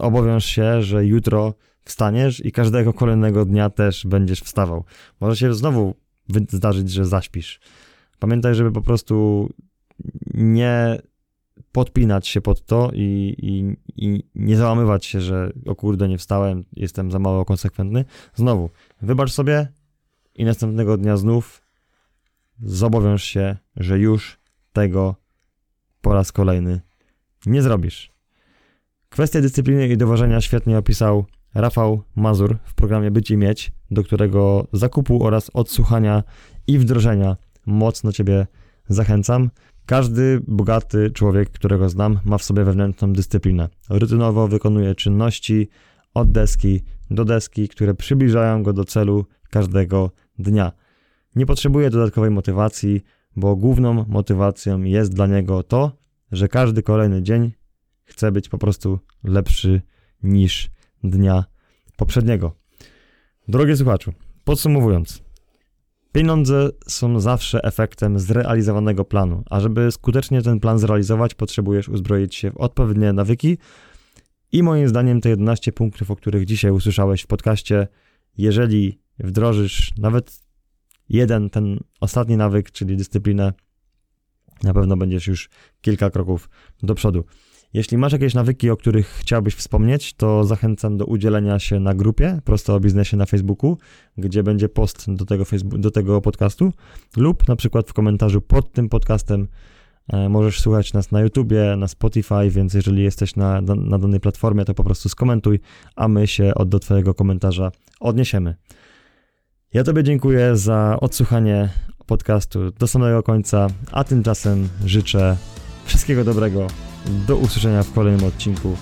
obowiąż 0.00 0.44
się, 0.44 0.82
że 0.82 1.06
jutro 1.06 1.54
wstaniesz 1.84 2.44
i 2.44 2.52
każdego 2.52 2.92
kolejnego 2.92 3.44
dnia 3.44 3.70
też 3.70 4.06
będziesz 4.06 4.40
wstawał. 4.40 4.84
Może 5.20 5.36
się 5.36 5.54
znowu 5.54 5.94
zdarzyć, 6.48 6.90
że 6.90 7.06
zaśpisz. 7.06 7.60
Pamiętaj, 8.18 8.54
żeby 8.54 8.72
po 8.72 8.82
prostu 8.82 9.48
nie 10.34 10.98
podpinać 11.72 12.28
się 12.28 12.40
pod 12.40 12.66
to 12.66 12.90
i, 12.94 13.34
i, 13.38 13.76
i 14.06 14.24
nie 14.34 14.56
załamywać 14.56 15.06
się, 15.06 15.20
że 15.20 15.52
o 15.66 15.74
kurde, 15.74 16.08
nie 16.08 16.18
wstałem, 16.18 16.64
jestem 16.72 17.10
za 17.10 17.18
mało 17.18 17.44
konsekwentny. 17.44 18.04
Znowu, 18.34 18.70
wybacz 19.02 19.32
sobie 19.32 19.68
i 20.34 20.44
następnego 20.44 20.96
dnia 20.96 21.16
znów 21.16 21.67
zobowiąż 22.60 23.24
się, 23.24 23.56
że 23.76 23.98
już 23.98 24.38
tego 24.72 25.16
po 26.00 26.14
raz 26.14 26.32
kolejny 26.32 26.80
nie 27.46 27.62
zrobisz. 27.62 28.12
Kwestię 29.08 29.40
dyscypliny 29.40 29.88
i 29.88 29.96
dowożenia 29.96 30.40
świetnie 30.40 30.78
opisał 30.78 31.26
Rafał 31.54 32.02
Mazur 32.16 32.58
w 32.64 32.74
programie 32.74 33.10
Być 33.10 33.30
i 33.30 33.36
Mieć, 33.36 33.72
do 33.90 34.04
którego 34.04 34.66
zakupu 34.72 35.24
oraz 35.24 35.50
odsłuchania 35.54 36.22
i 36.66 36.78
wdrożenia 36.78 37.36
mocno 37.66 38.12
Ciebie 38.12 38.46
zachęcam. 38.88 39.50
Każdy 39.86 40.40
bogaty 40.46 41.10
człowiek, 41.10 41.50
którego 41.50 41.88
znam, 41.88 42.20
ma 42.24 42.38
w 42.38 42.44
sobie 42.44 42.64
wewnętrzną 42.64 43.12
dyscyplinę. 43.12 43.68
Rutynowo 43.90 44.48
wykonuje 44.48 44.94
czynności 44.94 45.68
od 46.14 46.32
deski 46.32 46.82
do 47.10 47.24
deski, 47.24 47.68
które 47.68 47.94
przybliżają 47.94 48.62
go 48.62 48.72
do 48.72 48.84
celu 48.84 49.26
każdego 49.50 50.10
dnia. 50.38 50.72
Nie 51.38 51.46
potrzebuje 51.46 51.90
dodatkowej 51.90 52.30
motywacji, 52.30 53.02
bo 53.36 53.56
główną 53.56 54.04
motywacją 54.08 54.82
jest 54.82 55.14
dla 55.14 55.26
niego 55.26 55.62
to, 55.62 55.92
że 56.32 56.48
każdy 56.48 56.82
kolejny 56.82 57.22
dzień 57.22 57.52
chce 58.04 58.32
być 58.32 58.48
po 58.48 58.58
prostu 58.58 58.98
lepszy 59.24 59.82
niż 60.22 60.70
dnia 61.04 61.44
poprzedniego. 61.96 62.54
Drogie 63.48 63.76
słuchaczu, 63.76 64.12
podsumowując, 64.44 65.22
pieniądze 66.12 66.70
są 66.88 67.20
zawsze 67.20 67.64
efektem 67.64 68.18
zrealizowanego 68.18 69.04
planu, 69.04 69.42
a 69.50 69.60
żeby 69.60 69.92
skutecznie 69.92 70.42
ten 70.42 70.60
plan 70.60 70.78
zrealizować, 70.78 71.34
potrzebujesz 71.34 71.88
uzbroić 71.88 72.34
się 72.34 72.50
w 72.50 72.56
odpowiednie 72.56 73.12
nawyki 73.12 73.58
i 74.52 74.62
moim 74.62 74.88
zdaniem 74.88 75.20
te 75.20 75.28
11 75.28 75.72
punktów, 75.72 76.10
o 76.10 76.16
których 76.16 76.44
dzisiaj 76.44 76.70
usłyszałeś 76.70 77.22
w 77.22 77.26
podcaście, 77.26 77.88
jeżeli 78.38 79.00
wdrożysz 79.18 79.92
nawet 79.98 80.47
jeden, 81.08 81.50
ten 81.50 81.80
ostatni 82.00 82.36
nawyk, 82.36 82.70
czyli 82.70 82.96
dyscyplinę, 82.96 83.52
na 84.62 84.74
pewno 84.74 84.96
będziesz 84.96 85.26
już 85.26 85.48
kilka 85.80 86.10
kroków 86.10 86.48
do 86.82 86.94
przodu. 86.94 87.24
Jeśli 87.74 87.98
masz 87.98 88.12
jakieś 88.12 88.34
nawyki, 88.34 88.70
o 88.70 88.76
których 88.76 89.06
chciałbyś 89.06 89.54
wspomnieć, 89.54 90.14
to 90.14 90.44
zachęcam 90.44 90.96
do 90.96 91.06
udzielenia 91.06 91.58
się 91.58 91.80
na 91.80 91.94
grupie 91.94 92.40
Prosto 92.44 92.74
o 92.74 92.80
Biznesie 92.80 93.16
na 93.16 93.26
Facebooku, 93.26 93.78
gdzie 94.18 94.42
będzie 94.42 94.68
post 94.68 95.14
do 95.14 95.24
tego, 95.24 95.44
Facebook, 95.44 95.80
do 95.80 95.90
tego 95.90 96.20
podcastu 96.20 96.72
lub 97.16 97.48
na 97.48 97.56
przykład 97.56 97.90
w 97.90 97.92
komentarzu 97.92 98.40
pod 98.40 98.72
tym 98.72 98.88
podcastem 98.88 99.48
e, 100.08 100.28
Możesz 100.28 100.60
słuchać 100.60 100.92
nas 100.92 101.12
na 101.12 101.20
YouTubie, 101.20 101.76
na 101.76 101.88
Spotify, 101.88 102.50
więc 102.50 102.74
jeżeli 102.74 103.02
jesteś 103.02 103.36
na, 103.36 103.60
na 103.60 103.98
danej 103.98 104.20
platformie, 104.20 104.64
to 104.64 104.74
po 104.74 104.84
prostu 104.84 105.08
skomentuj, 105.08 105.60
a 105.96 106.08
my 106.08 106.26
się 106.26 106.54
od, 106.54 106.68
do 106.68 106.78
Twojego 106.78 107.14
komentarza 107.14 107.70
odniesiemy. 108.00 108.54
Ja 109.74 109.84
Tobie 109.84 110.04
dziękuję 110.04 110.56
za 110.56 110.96
odsłuchanie 111.00 111.68
podcastu 112.06 112.70
do 112.70 112.86
samego 112.86 113.22
końca, 113.22 113.66
a 113.92 114.04
tymczasem 114.04 114.68
życzę 114.84 115.36
wszystkiego 115.84 116.24
dobrego. 116.24 116.66
Do 117.26 117.36
usłyszenia 117.36 117.82
w 117.82 117.92
kolejnym 117.92 118.24
odcinku. 118.24 118.76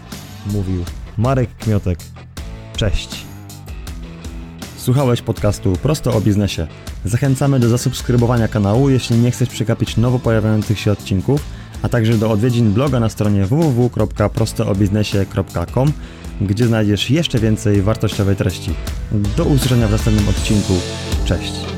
Mówił 0.52 0.84
Marek 1.18 1.50
Kmiotek. 1.56 1.98
Cześć. 2.76 3.24
Słuchałeś 4.76 5.22
podcastu 5.22 5.72
Prosto 5.82 6.14
o 6.14 6.20
biznesie. 6.20 6.66
Zachęcamy 7.04 7.60
do 7.60 7.68
zasubskrybowania 7.68 8.48
kanału, 8.48 8.90
jeśli 8.90 9.18
nie 9.18 9.30
chcesz 9.30 9.48
przegapić 9.48 9.96
nowo 9.96 10.18
pojawiających 10.18 10.80
się 10.80 10.92
odcinków, 10.92 11.42
a 11.86 11.88
także 11.88 12.18
do 12.18 12.30
odwiedzin 12.30 12.72
bloga 12.72 13.00
na 13.00 13.08
stronie 13.08 13.46
www.prostoobiznesie.com, 13.46 15.92
gdzie 16.40 16.66
znajdziesz 16.66 17.10
jeszcze 17.10 17.38
więcej 17.38 17.82
wartościowej 17.82 18.36
treści. 18.36 18.74
Do 19.36 19.44
usłyszenia 19.44 19.88
w 19.88 19.90
następnym 19.90 20.28
odcinku. 20.28 20.72
Cześć. 21.24 21.75